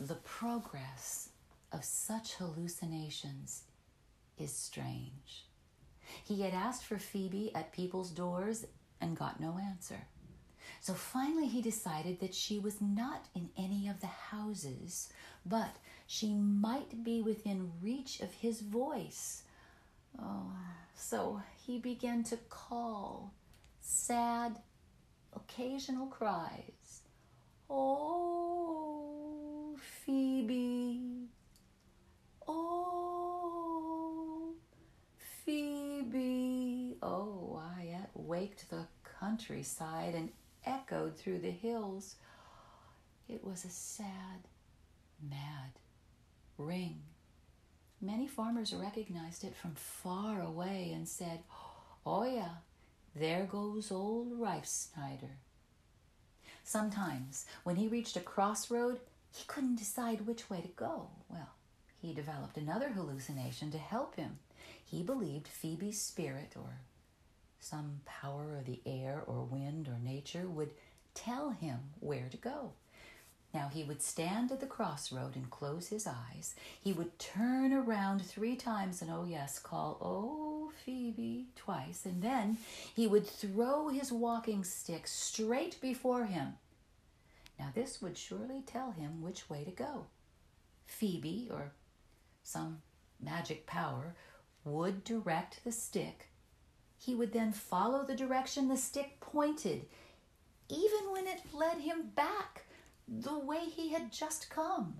The 0.00 0.16
progress 0.16 1.28
of 1.72 1.84
such 1.84 2.34
hallucinations 2.34 3.62
is 4.38 4.52
strange. 4.52 5.46
He 6.24 6.42
had 6.42 6.54
asked 6.54 6.84
for 6.84 6.98
Phoebe 6.98 7.52
at 7.54 7.72
people's 7.72 8.10
doors 8.10 8.66
and 9.00 9.16
got 9.16 9.40
no 9.40 9.58
answer. 9.58 10.06
So 10.80 10.94
finally, 10.94 11.46
he 11.46 11.62
decided 11.62 12.20
that 12.20 12.34
she 12.34 12.58
was 12.58 12.80
not 12.80 13.26
in 13.34 13.50
any 13.56 13.88
of 13.88 14.00
the 14.00 14.06
houses, 14.06 15.08
but 15.46 15.76
she 16.06 16.34
might 16.34 17.04
be 17.04 17.22
within 17.22 17.72
reach 17.80 18.20
of 18.20 18.32
his 18.32 18.60
voice. 18.60 19.42
Oh, 20.20 20.52
so 20.94 21.40
he 21.66 21.78
began 21.78 22.22
to 22.24 22.36
call, 22.48 23.32
sad, 23.80 24.58
occasional 25.34 26.06
cries. 26.06 27.02
Oh, 27.70 29.76
Phoebe. 30.04 31.28
Oh, 32.46 34.52
Phoebe. 35.44 36.96
Oh, 37.02 37.52
why 37.52 37.82
it 37.82 38.10
waked 38.32 38.70
the 38.70 38.86
countryside 39.20 40.14
and 40.14 40.30
echoed 40.64 41.14
through 41.14 41.38
the 41.38 41.50
hills. 41.50 42.16
It 43.28 43.44
was 43.44 43.66
a 43.66 43.68
sad, 43.68 44.48
mad 45.28 45.72
ring. 46.56 47.02
Many 48.00 48.26
farmers 48.26 48.72
recognized 48.72 49.44
it 49.44 49.54
from 49.54 49.74
far 49.74 50.40
away 50.40 50.92
and 50.94 51.06
said, 51.06 51.40
Oh, 52.06 52.24
yeah, 52.24 52.54
there 53.14 53.44
goes 53.44 53.92
old 53.92 54.32
Reifsnyder. 54.40 55.36
Sometimes, 56.64 57.44
when 57.64 57.76
he 57.76 57.86
reached 57.86 58.16
a 58.16 58.20
crossroad, 58.20 59.00
he 59.30 59.44
couldn't 59.46 59.76
decide 59.76 60.26
which 60.26 60.48
way 60.48 60.62
to 60.62 60.68
go. 60.68 61.10
Well, 61.28 61.50
he 62.00 62.14
developed 62.14 62.56
another 62.56 62.88
hallucination 62.88 63.70
to 63.72 63.78
help 63.78 64.16
him. 64.16 64.38
He 64.82 65.02
believed 65.02 65.48
Phoebe's 65.48 66.00
spirit, 66.00 66.54
or 66.56 66.80
some 67.62 68.00
power 68.04 68.56
of 68.58 68.66
the 68.66 68.80
air 68.84 69.22
or 69.26 69.44
wind 69.44 69.88
or 69.88 69.98
nature, 70.02 70.48
would 70.48 70.72
tell 71.14 71.50
him 71.50 71.78
where 72.00 72.28
to 72.28 72.36
go. 72.36 72.72
Now 73.54 73.70
he 73.72 73.84
would 73.84 74.02
stand 74.02 74.50
at 74.50 74.60
the 74.60 74.66
crossroad 74.66 75.36
and 75.36 75.50
close 75.50 75.88
his 75.88 76.06
eyes. 76.06 76.54
He 76.82 76.92
would 76.92 77.18
turn 77.18 77.72
around 77.72 78.24
three 78.24 78.56
times 78.56 79.00
and, 79.00 79.10
oh 79.10 79.26
yes, 79.28 79.58
call, 79.58 79.98
oh, 80.00 80.72
Phoebe, 80.84 81.46
twice. 81.54 82.04
And 82.04 82.22
then 82.22 82.56
he 82.94 83.06
would 83.06 83.26
throw 83.26 83.88
his 83.88 84.10
walking 84.10 84.64
stick 84.64 85.06
straight 85.06 85.80
before 85.80 86.24
him. 86.24 86.54
Now 87.58 87.68
this 87.74 88.02
would 88.02 88.16
surely 88.16 88.62
tell 88.66 88.92
him 88.92 89.22
which 89.22 89.48
way 89.48 89.64
to 89.64 89.70
go. 89.70 90.06
Phoebe, 90.86 91.48
or 91.50 91.72
some 92.42 92.80
magic 93.20 93.66
power, 93.66 94.14
would 94.64 95.04
direct 95.04 95.62
the 95.62 95.72
stick. 95.72 96.31
He 97.04 97.16
would 97.16 97.32
then 97.32 97.52
follow 97.52 98.04
the 98.04 98.14
direction 98.14 98.68
the 98.68 98.76
stick 98.76 99.18
pointed, 99.18 99.86
even 100.68 101.10
when 101.10 101.26
it 101.26 101.52
led 101.52 101.78
him 101.78 102.12
back 102.14 102.64
the 103.08 103.36
way 103.36 103.64
he 103.64 103.88
had 103.88 104.12
just 104.12 104.48
come. 104.48 104.94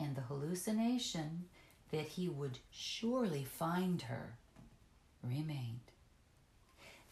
And 0.00 0.16
the 0.16 0.22
hallucination 0.22 1.44
that 1.90 2.06
he 2.06 2.28
would 2.30 2.58
surely 2.70 3.44
find 3.44 4.02
her 4.02 4.38
remained. 5.22 5.92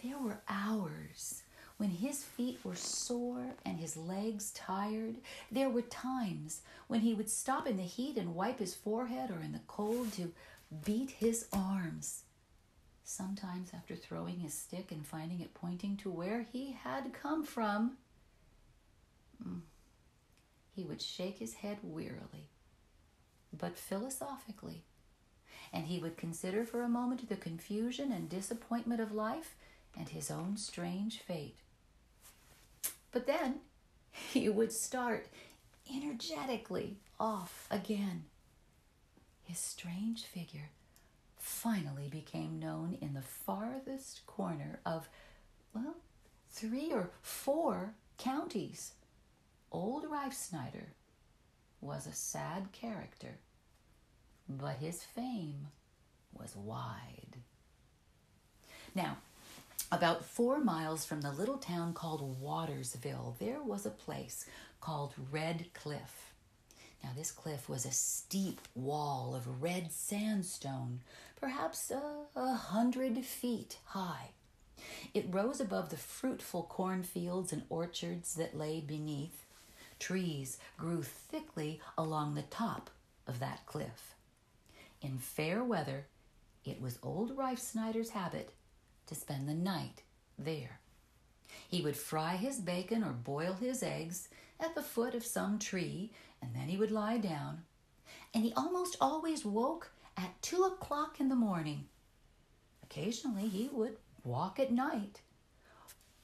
There 0.03 0.19
were 0.19 0.41
hours 0.49 1.43
when 1.77 1.91
his 1.91 2.23
feet 2.25 2.59
were 2.65 2.77
sore 2.77 3.57
and 3.67 3.79
his 3.79 3.97
legs 3.97 4.53
tired. 4.53 5.17
There 5.53 5.69
were 5.69 5.83
times 5.83 6.63
when 6.87 7.01
he 7.01 7.13
would 7.13 7.29
stop 7.29 7.67
in 7.67 7.77
the 7.77 7.83
heat 7.83 8.17
and 8.17 8.35
wipe 8.35 8.59
his 8.59 8.75
forehead 8.75 9.31
or 9.31 9.43
in 9.43 9.53
the 9.53 9.61
cold 9.67 10.13
to 10.15 10.33
beat 10.85 11.11
his 11.11 11.47
arms. 11.53 12.23
Sometimes, 13.09 13.71
after 13.73 13.95
throwing 13.95 14.41
his 14.41 14.53
stick 14.53 14.91
and 14.91 15.07
finding 15.07 15.41
it 15.41 15.55
pointing 15.55 15.97
to 15.99 16.11
where 16.11 16.43
he 16.43 16.73
had 16.73 17.13
come 17.13 17.45
from, 17.45 17.99
mm, 19.41 19.61
he 20.75 20.83
would 20.83 21.01
shake 21.01 21.39
his 21.39 21.55
head 21.55 21.79
wearily, 21.85 22.51
but 23.57 23.79
philosophically, 23.79 24.83
and 25.73 25.87
he 25.87 26.01
would 26.01 26.17
consider 26.17 26.65
for 26.65 26.83
a 26.83 26.89
moment 26.89 27.29
the 27.29 27.37
confusion 27.37 28.11
and 28.11 28.29
disappointment 28.29 29.01
of 29.01 29.13
life 29.13 29.55
and 29.97 30.09
his 30.09 30.29
own 30.29 30.57
strange 30.57 31.21
fate. 31.21 31.59
But 33.13 33.29
then 33.29 33.61
he 34.11 34.49
would 34.49 34.73
start 34.73 35.29
energetically 35.95 36.97
off 37.21 37.69
again. 37.71 38.25
His 39.45 39.59
strange 39.59 40.25
figure 40.25 40.71
finally 41.47 42.09
became 42.09 42.59
known 42.59 42.99
in 43.01 43.15
the 43.15 43.23
farthest 43.23 44.27
corner 44.27 44.81
of, 44.85 45.09
well, 45.73 45.95
three 46.51 46.93
or 46.93 47.11
four 47.23 47.95
counties. 48.19 48.93
Old 49.71 50.05
Reifsnyder 50.11 50.89
was 51.81 52.07
a 52.07 52.13
sad 52.13 52.73
character, 52.73 53.39
but 54.49 54.77
his 54.77 55.05
fame 55.05 55.69
was 56.37 56.57
wide. 56.57 57.37
Now, 58.97 59.19
about 59.93 60.25
four 60.25 60.59
miles 60.59 61.05
from 61.05 61.21
the 61.21 61.31
little 61.31 61.59
town 61.59 61.95
called 61.95 62.43
Watersville, 62.43 63.37
there 63.39 63.63
was 63.63 63.87
a 63.87 63.91
place 63.91 64.47
called 64.81 65.15
Red 65.31 65.67
Cliff. 65.75 66.33
Now, 67.05 67.11
this 67.17 67.31
cliff 67.31 67.69
was 67.69 67.87
a 67.87 67.93
steep 67.93 68.61
wall 68.75 69.37
of 69.37 69.63
red 69.63 69.93
sandstone, 69.93 71.03
perhaps 71.41 71.91
a, 71.91 72.55
hundred 72.55 73.25
feet 73.25 73.79
high. 73.87 74.31
It 75.15 75.27
rose 75.31 75.61
above 75.61 75.91
the 75.91 75.97
fruitful 75.97 76.65
cornfields 76.65 77.53
and 77.53 77.63
orchards 77.69 78.35
that 78.35 78.57
lay 78.57 78.81
beneath. 78.81 79.45
Trees 79.99 80.59
grew 80.77 81.03
thickly 81.03 81.81
along 81.97 82.35
the 82.35 82.43
top 82.43 82.91
of 83.27 83.41
that 83.41 83.65
cliff. 83.67 84.15
In 85.01 85.19
fair 85.19 85.65
weather, 85.65 86.07
it 86.65 86.81
was 86.81 86.99
old 87.03 87.37
Reifsnyder's 87.37 88.11
habit 88.11 88.53
to 89.07 89.15
spend 89.15 89.49
the 89.49 89.55
night 89.55 90.03
there. 90.39 90.81
He 91.69 91.83
would 91.83 91.97
fry 91.97 92.37
his 92.37 92.59
bacon 92.59 93.03
or 93.03 93.13
boil 93.13 93.55
his 93.55 93.83
eggs 93.83 94.29
at 94.61 94.75
the 94.75 94.83
foot 94.83 95.15
of 95.15 95.25
some 95.25 95.59
tree, 95.59 96.13
and 96.43 96.55
then 96.55 96.69
he 96.69 96.77
would 96.77 96.91
lie 96.91 97.19
down. 97.19 97.63
And 98.35 98.45
he 98.45 98.53
almost 98.55 98.97
always 99.01 99.45
woke 99.45 99.91
at 100.17 100.41
two 100.43 100.63
o'clock 100.63 101.21
in 101.21 101.29
the 101.29 101.35
morning. 101.35 101.87
Occasionally 102.83 103.49
he 103.49 103.69
would 103.73 103.97
walk 104.25 104.59
at 104.59 104.73
night. 104.73 105.21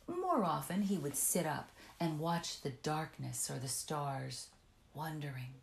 More 0.07 0.45
often 0.45 0.83
he 0.83 0.99
would 0.99 1.17
sit 1.17 1.47
up 1.47 1.71
and 2.01 2.19
watch 2.19 2.61
the 2.61 2.71
darkness 2.71 3.51
or 3.51 3.59
the 3.59 3.69
stars, 3.69 4.49
wondering. 4.95 5.55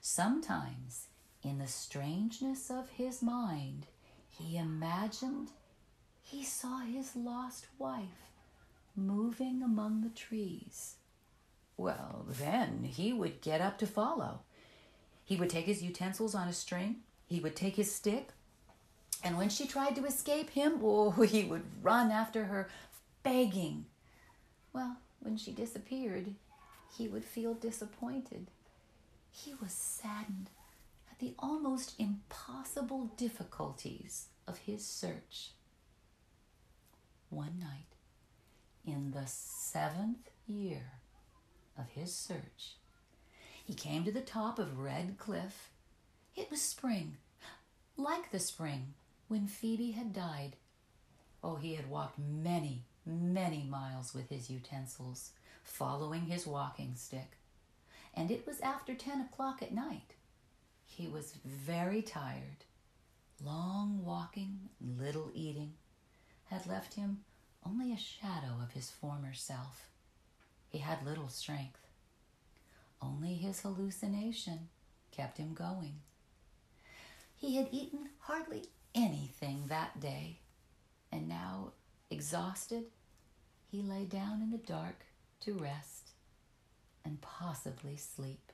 Sometimes, 0.00 1.06
in 1.42 1.58
the 1.58 1.66
strangeness 1.66 2.70
of 2.70 2.90
his 2.90 3.22
mind, 3.22 3.86
he 4.28 4.56
imagined 4.56 5.50
he 6.20 6.44
saw 6.44 6.80
his 6.80 7.14
lost 7.14 7.66
wife 7.78 8.30
moving 8.96 9.62
among 9.62 10.02
the 10.02 10.10
trees. 10.10 10.96
Well, 11.76 12.24
then 12.28 12.84
he 12.84 13.12
would 13.12 13.40
get 13.40 13.60
up 13.60 13.78
to 13.78 13.86
follow. 13.86 14.40
He 15.24 15.36
would 15.36 15.50
take 15.50 15.66
his 15.66 15.82
utensils 15.82 16.34
on 16.34 16.48
a 16.48 16.52
string, 16.52 16.96
he 17.34 17.40
would 17.40 17.56
take 17.56 17.74
his 17.74 17.92
stick, 17.92 18.28
and 19.22 19.36
when 19.36 19.48
she 19.48 19.66
tried 19.66 19.96
to 19.96 20.04
escape 20.04 20.50
him, 20.50 20.78
oh, 20.82 21.10
he 21.10 21.44
would 21.44 21.64
run 21.82 22.10
after 22.10 22.44
her, 22.44 22.68
begging. 23.22 23.86
Well, 24.72 24.98
when 25.20 25.36
she 25.36 25.50
disappeared, 25.52 26.34
he 26.96 27.08
would 27.08 27.24
feel 27.24 27.54
disappointed. 27.54 28.46
He 29.30 29.54
was 29.60 29.72
saddened 29.72 30.50
at 31.10 31.18
the 31.18 31.34
almost 31.40 31.94
impossible 31.98 33.10
difficulties 33.16 34.26
of 34.46 34.58
his 34.58 34.86
search 34.86 35.50
one 37.30 37.58
night 37.58 37.96
in 38.86 39.10
the 39.10 39.26
seventh 39.26 40.30
year 40.46 40.92
of 41.76 41.88
his 41.90 42.14
search. 42.14 42.76
He 43.64 43.74
came 43.74 44.04
to 44.04 44.12
the 44.12 44.20
top 44.20 44.58
of 44.60 44.78
Red 44.78 45.16
Cliff. 45.18 45.70
It 46.36 46.50
was 46.50 46.60
spring, 46.60 47.16
like 47.96 48.30
the 48.30 48.38
spring 48.38 48.94
when 49.28 49.46
Phoebe 49.46 49.92
had 49.92 50.12
died. 50.12 50.56
Oh, 51.42 51.56
he 51.56 51.74
had 51.74 51.88
walked 51.88 52.18
many, 52.18 52.84
many 53.06 53.64
miles 53.64 54.14
with 54.14 54.30
his 54.30 54.50
utensils, 54.50 55.30
following 55.62 56.22
his 56.22 56.46
walking 56.46 56.94
stick. 56.96 57.38
And 58.14 58.30
it 58.30 58.46
was 58.46 58.60
after 58.60 58.94
ten 58.94 59.20
o'clock 59.20 59.62
at 59.62 59.74
night. 59.74 60.14
He 60.86 61.06
was 61.06 61.34
very 61.44 62.02
tired. 62.02 62.64
Long 63.42 64.04
walking, 64.04 64.68
little 64.80 65.30
eating 65.34 65.74
had 66.46 66.66
left 66.66 66.94
him 66.94 67.20
only 67.66 67.92
a 67.92 67.96
shadow 67.96 68.60
of 68.62 68.72
his 68.72 68.90
former 68.90 69.34
self. 69.34 69.88
He 70.68 70.78
had 70.78 71.04
little 71.04 71.28
strength. 71.28 71.80
Only 73.00 73.34
his 73.34 73.60
hallucination 73.60 74.68
kept 75.10 75.38
him 75.38 75.54
going. 75.54 76.00
He 77.44 77.56
had 77.56 77.68
eaten 77.72 78.08
hardly 78.20 78.70
anything 78.94 79.66
that 79.66 80.00
day, 80.00 80.38
and 81.12 81.28
now, 81.28 81.72
exhausted, 82.08 82.84
he 83.70 83.82
lay 83.82 84.06
down 84.06 84.40
in 84.40 84.50
the 84.50 84.56
dark 84.56 85.04
to 85.40 85.52
rest 85.52 86.12
and 87.04 87.20
possibly 87.20 87.98
sleep. 87.98 88.50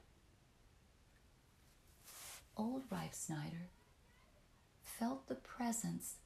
Old 2.57 2.83
Reifsnyder 2.91 3.69
felt 4.83 5.29
the 5.29 5.37
presence 5.37 6.17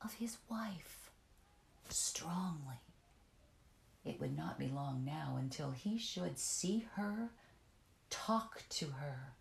of 0.00 0.14
his 0.14 0.36
wife 0.48 1.10
strongly. 1.88 2.82
It 4.04 4.20
would 4.20 4.36
not 4.36 4.60
be 4.60 4.68
long 4.68 5.04
now 5.04 5.36
until 5.36 5.72
he 5.72 5.98
should 5.98 6.38
see 6.38 6.86
her, 6.94 7.30
talk 8.10 8.62
to 8.68 8.90
her, 9.00 9.32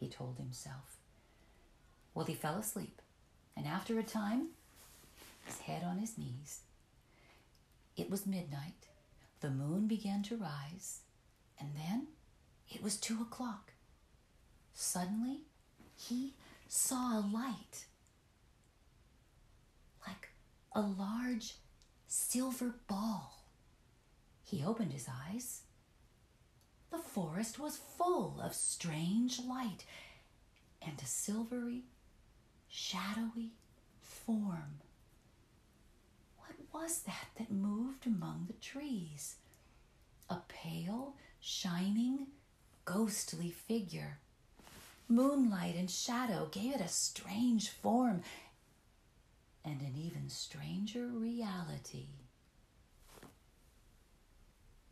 he 0.00 0.08
told 0.08 0.38
himself. 0.38 0.97
Well, 2.18 2.26
he 2.26 2.34
fell 2.34 2.56
asleep, 2.56 3.00
and 3.56 3.64
after 3.64 3.96
a 3.96 4.02
time, 4.02 4.48
his 5.44 5.60
head 5.60 5.84
on 5.84 5.98
his 5.98 6.18
knees. 6.18 6.62
It 7.96 8.10
was 8.10 8.26
midnight. 8.26 8.88
The 9.38 9.50
moon 9.50 9.86
began 9.86 10.24
to 10.24 10.36
rise, 10.36 11.02
and 11.60 11.68
then 11.76 12.08
it 12.68 12.82
was 12.82 12.96
two 12.96 13.22
o'clock. 13.22 13.70
Suddenly, 14.74 15.42
he 15.94 16.34
saw 16.66 17.16
a 17.16 17.22
light, 17.22 17.86
like 20.04 20.30
a 20.72 20.80
large 20.80 21.54
silver 22.08 22.74
ball. 22.88 23.44
He 24.42 24.64
opened 24.64 24.92
his 24.92 25.06
eyes. 25.08 25.60
The 26.90 26.98
forest 26.98 27.60
was 27.60 27.78
full 27.96 28.40
of 28.42 28.54
strange 28.54 29.38
light 29.38 29.84
and 30.82 31.00
a 31.00 31.06
silvery, 31.06 31.84
shadowy 32.68 33.52
form. 34.00 34.80
What 36.38 36.56
was 36.72 37.00
that 37.00 37.28
that 37.36 37.50
moved 37.50 38.06
among 38.06 38.46
the 38.46 38.54
trees? 38.54 39.36
A 40.30 40.38
pale, 40.48 41.14
shining, 41.40 42.26
ghostly 42.84 43.50
figure. 43.50 44.18
Moonlight 45.08 45.74
and 45.76 45.90
shadow 45.90 46.48
gave 46.50 46.74
it 46.74 46.80
a 46.80 46.88
strange 46.88 47.70
form 47.70 48.22
and 49.64 49.80
an 49.80 49.94
even 49.96 50.28
stranger 50.28 51.06
reality. 51.06 52.06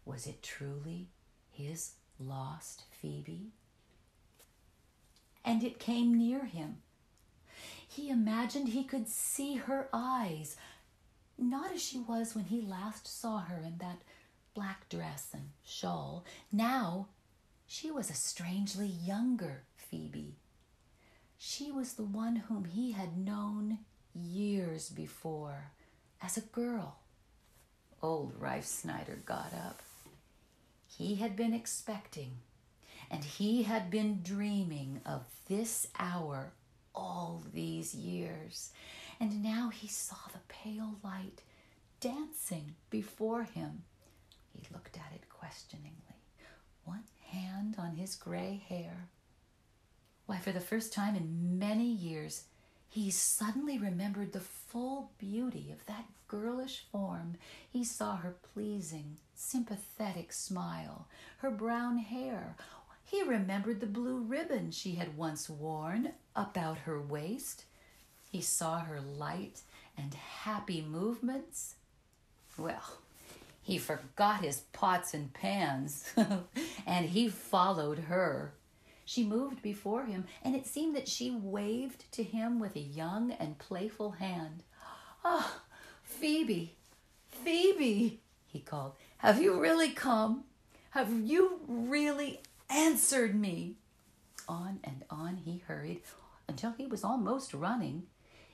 Was 0.05 0.27
it 0.27 0.43
truly 0.43 1.11
his 1.51 1.93
lost 2.19 2.85
Phoebe? 2.91 3.53
And 5.45 5.63
it 5.63 5.79
came 5.79 6.15
near 6.15 6.45
him. 6.45 6.79
He 7.87 8.11
imagined 8.11 8.69
he 8.69 8.85
could 8.85 9.09
see 9.09 9.57
her 9.57 9.89
eyes, 9.93 10.57
not 11.39 11.73
as 11.73 11.83
she 11.83 11.99
was 11.99 12.35
when 12.35 12.47
he 12.47 12.61
last 12.61 13.07
saw 13.07 13.39
her 13.39 13.63
in 13.65 13.79
that 13.79 14.03
black 14.55 14.89
dress 14.89 15.29
and 15.33 15.51
shawl. 15.65 16.25
Now 16.53 17.09
she 17.67 17.91
was 17.91 18.11
a 18.11 18.15
strangely 18.15 18.87
younger 18.87 19.63
Phoebe. 19.77 20.37
She 21.39 21.71
was 21.71 21.95
the 21.95 22.05
one 22.05 22.37
whom 22.37 22.65
he 22.65 22.93
had 22.93 23.19
known 23.19 23.79
years 24.15 24.89
before 24.89 25.71
as 26.23 26.37
a 26.37 26.41
girl. 26.43 26.97
Old 28.03 28.41
Reifsnyder 28.41 29.25
got 29.25 29.53
up. 29.53 29.81
He 30.87 31.17
had 31.17 31.37
been 31.37 31.53
expecting 31.53 32.39
and 33.11 33.25
he 33.25 33.65
had 33.65 33.91
been 33.91 34.23
dreaming 34.23 35.01
of 35.05 35.25
this 35.49 35.87
hour 35.99 36.53
all 36.97 37.43
these 37.53 37.95
years. 37.95 38.71
And 39.21 39.43
now 39.43 39.69
he 39.69 39.87
saw 39.87 40.17
the 40.33 40.41
pale 40.49 40.97
light 41.05 41.43
dancing 42.01 42.75
before 42.91 43.45
him. 43.45 43.85
He 44.53 44.67
looked 44.73 44.97
at 44.97 45.13
it 45.15 45.29
questioningly, 45.29 45.93
one 46.85 47.05
hand 47.27 47.77
on 47.79 47.97
his 47.97 48.17
gray 48.17 48.63
hair. 48.69 49.09
Why, 50.27 50.39
for 50.39 50.51
the 50.51 50.61
first 50.61 50.93
time 50.93 51.15
in 51.15 51.59
many 51.59 51.87
years, 51.87 52.45
he 52.89 53.11
suddenly 53.11 53.79
remembered 53.79 54.33
the 54.33 54.41
full 54.41 55.11
beauty 55.19 55.71
of 55.71 55.85
that 55.87 56.07
girlish 56.29 56.85
form. 56.91 57.37
He 57.69 57.85
saw 57.85 58.17
her 58.17 58.37
pleasing, 58.55 59.19
sympathetic 59.35 60.33
smile, 60.33 61.07
her 61.39 61.51
brown 61.51 61.99
hair. 61.99 62.57
He 63.07 63.23
remembered 63.23 63.81
the 63.81 63.87
blue 63.87 64.19
ribbon 64.19 64.73
she 64.73 64.97
had 64.97 65.17
once 65.17 65.49
worn 65.49 66.13
about 66.35 66.79
her 66.79 67.01
waist. 67.01 67.65
He 68.31 68.41
saw 68.41 68.81
her 68.81 69.01
light 69.01 69.63
and 69.97 70.13
happy 70.13 70.83
movements. 70.83 71.77
Well, 72.59 72.99
he 73.63 73.79
forgot 73.79 74.43
his 74.43 74.63
pots 74.73 75.15
and 75.15 75.33
pans 75.33 76.13
and 76.87 77.07
he 77.07 77.29
followed 77.29 78.01
her. 78.01 78.55
She 79.05 79.23
moved 79.23 79.63
before 79.63 80.05
him, 80.07 80.25
and 80.43 80.57
it 80.57 80.67
seemed 80.67 80.97
that 80.97 81.07
she 81.07 81.31
waved 81.31 82.11
to 82.11 82.25
him 82.25 82.59
with 82.59 82.75
a 82.75 82.81
young 82.81 83.31
and 83.31 83.57
playful 83.57 84.13
hand. 84.13 84.65
Ah, 85.25 85.59
oh, 85.59 85.61
Phoebe, 86.03 86.75
Phoebe, 87.29 88.19
he 88.49 88.59
called, 88.59 88.95
have 89.19 89.41
you 89.41 89.61
really 89.61 89.91
come? 89.91 90.43
Have 90.91 91.13
you 91.13 91.61
really 91.69 92.41
answered 92.71 93.35
me? 93.35 93.77
On 94.49 94.79
and 94.85 95.05
on 95.11 95.39
he 95.39 95.59
hurried 95.67 96.03
until 96.49 96.73
he 96.73 96.87
was 96.87 97.03
almost 97.05 97.53
running. 97.55 98.05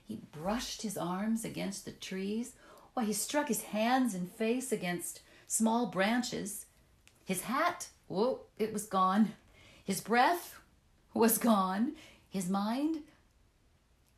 He 0.04 0.20
brushed 0.32 0.82
his 0.82 0.96
arms 0.96 1.44
against 1.44 1.84
the 1.84 1.92
trees. 1.92 2.54
while 2.94 3.06
he 3.06 3.12
struck 3.12 3.48
his 3.48 3.62
hands 3.62 4.14
and 4.14 4.30
face 4.30 4.70
against 4.72 5.22
small 5.46 5.86
branches. 5.86 6.66
His 7.24 7.42
hat, 7.42 7.88
whoa, 8.08 8.40
it 8.58 8.72
was 8.72 8.84
gone. 8.84 9.32
His 9.84 10.00
breath 10.00 10.60
was 11.14 11.38
gone, 11.38 11.92
his 12.28 12.48
mind 12.48 12.98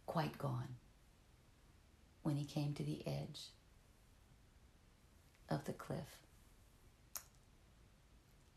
quite 0.06 0.38
gone 0.38 0.76
when 2.22 2.36
he 2.36 2.44
came 2.44 2.72
to 2.74 2.82
the 2.82 3.02
edge 3.06 3.48
of 5.48 5.64
the 5.64 5.72
cliff. 5.72 6.18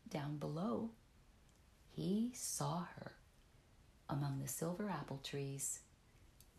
Down 0.08 0.36
below, 0.38 0.90
he 1.98 2.30
saw 2.32 2.84
her 2.94 3.12
among 4.08 4.38
the 4.38 4.46
silver 4.46 4.88
apple 4.88 5.20
trees, 5.24 5.80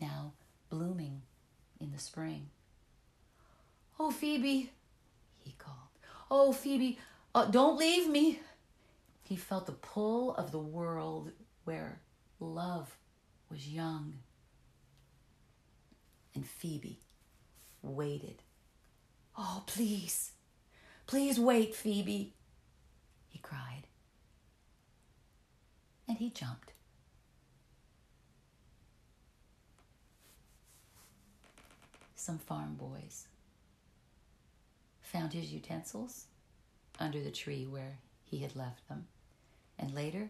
now 0.01 0.33
blooming 0.69 1.21
in 1.79 1.93
the 1.93 1.97
spring. 1.97 2.49
Oh, 3.97 4.11
Phoebe, 4.11 4.69
he 5.37 5.51
called. 5.57 5.77
Oh, 6.29 6.51
Phoebe, 6.51 6.99
uh, 7.33 7.45
don't 7.45 7.77
leave 7.77 8.09
me. 8.09 8.41
He 9.23 9.37
felt 9.37 9.65
the 9.65 9.71
pull 9.71 10.35
of 10.35 10.51
the 10.51 10.59
world 10.59 11.31
where 11.63 12.01
love 12.41 12.97
was 13.49 13.65
young. 13.65 14.15
And 16.35 16.45
Phoebe 16.45 16.99
waited. 17.81 18.43
Oh, 19.37 19.63
please, 19.67 20.31
please 21.07 21.39
wait, 21.39 21.73
Phoebe, 21.73 22.33
he 23.29 23.39
cried. 23.39 23.83
And 26.09 26.17
he 26.17 26.31
jumped. 26.31 26.73
Some 32.15 32.39
farm 32.39 32.73
boys 32.73 33.27
found 35.01 35.33
his 35.33 35.53
utensils 35.53 36.25
under 36.99 37.21
the 37.21 37.31
tree 37.31 37.67
where 37.67 37.99
he 38.23 38.39
had 38.39 38.55
left 38.55 38.89
them. 38.89 39.05
And 39.77 39.93
later, 39.93 40.29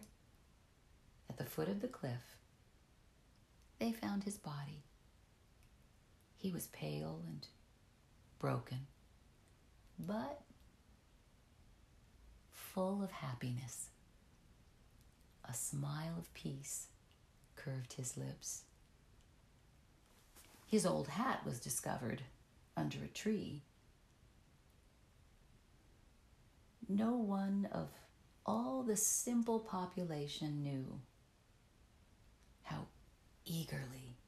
at 1.30 1.38
the 1.38 1.44
foot 1.44 1.68
of 1.68 1.80
the 1.80 1.88
cliff, 1.88 2.36
they 3.78 3.90
found 3.90 4.24
his 4.24 4.36
body. 4.36 4.84
He 6.36 6.52
was 6.52 6.66
pale 6.68 7.22
and 7.26 7.46
broken, 8.38 8.86
but 9.98 10.42
full 12.52 13.02
of 13.02 13.10
happiness. 13.10 13.88
A 15.50 15.54
smile 15.54 16.14
of 16.16 16.32
peace 16.32 16.86
curved 17.56 17.94
his 17.94 18.16
lips. 18.16 18.62
His 20.68 20.86
old 20.86 21.08
hat 21.08 21.44
was 21.44 21.58
discovered 21.58 22.22
under 22.76 23.02
a 23.02 23.08
tree. 23.08 23.62
No 26.88 27.16
one 27.16 27.68
of 27.72 27.88
all 28.46 28.84
the 28.84 28.96
simple 28.96 29.58
population 29.58 30.62
knew 30.62 31.00
how 32.62 32.86
eagerly 33.44 34.18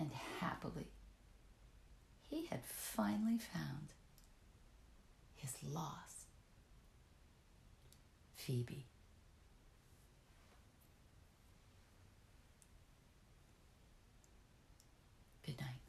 and 0.00 0.10
happily 0.40 0.88
he 2.28 2.46
had 2.46 2.64
finally 2.64 3.38
found 3.38 3.92
his 5.36 5.54
lost 5.62 6.26
Phoebe. 8.34 8.86
Good 15.46 15.60
night. 15.60 15.83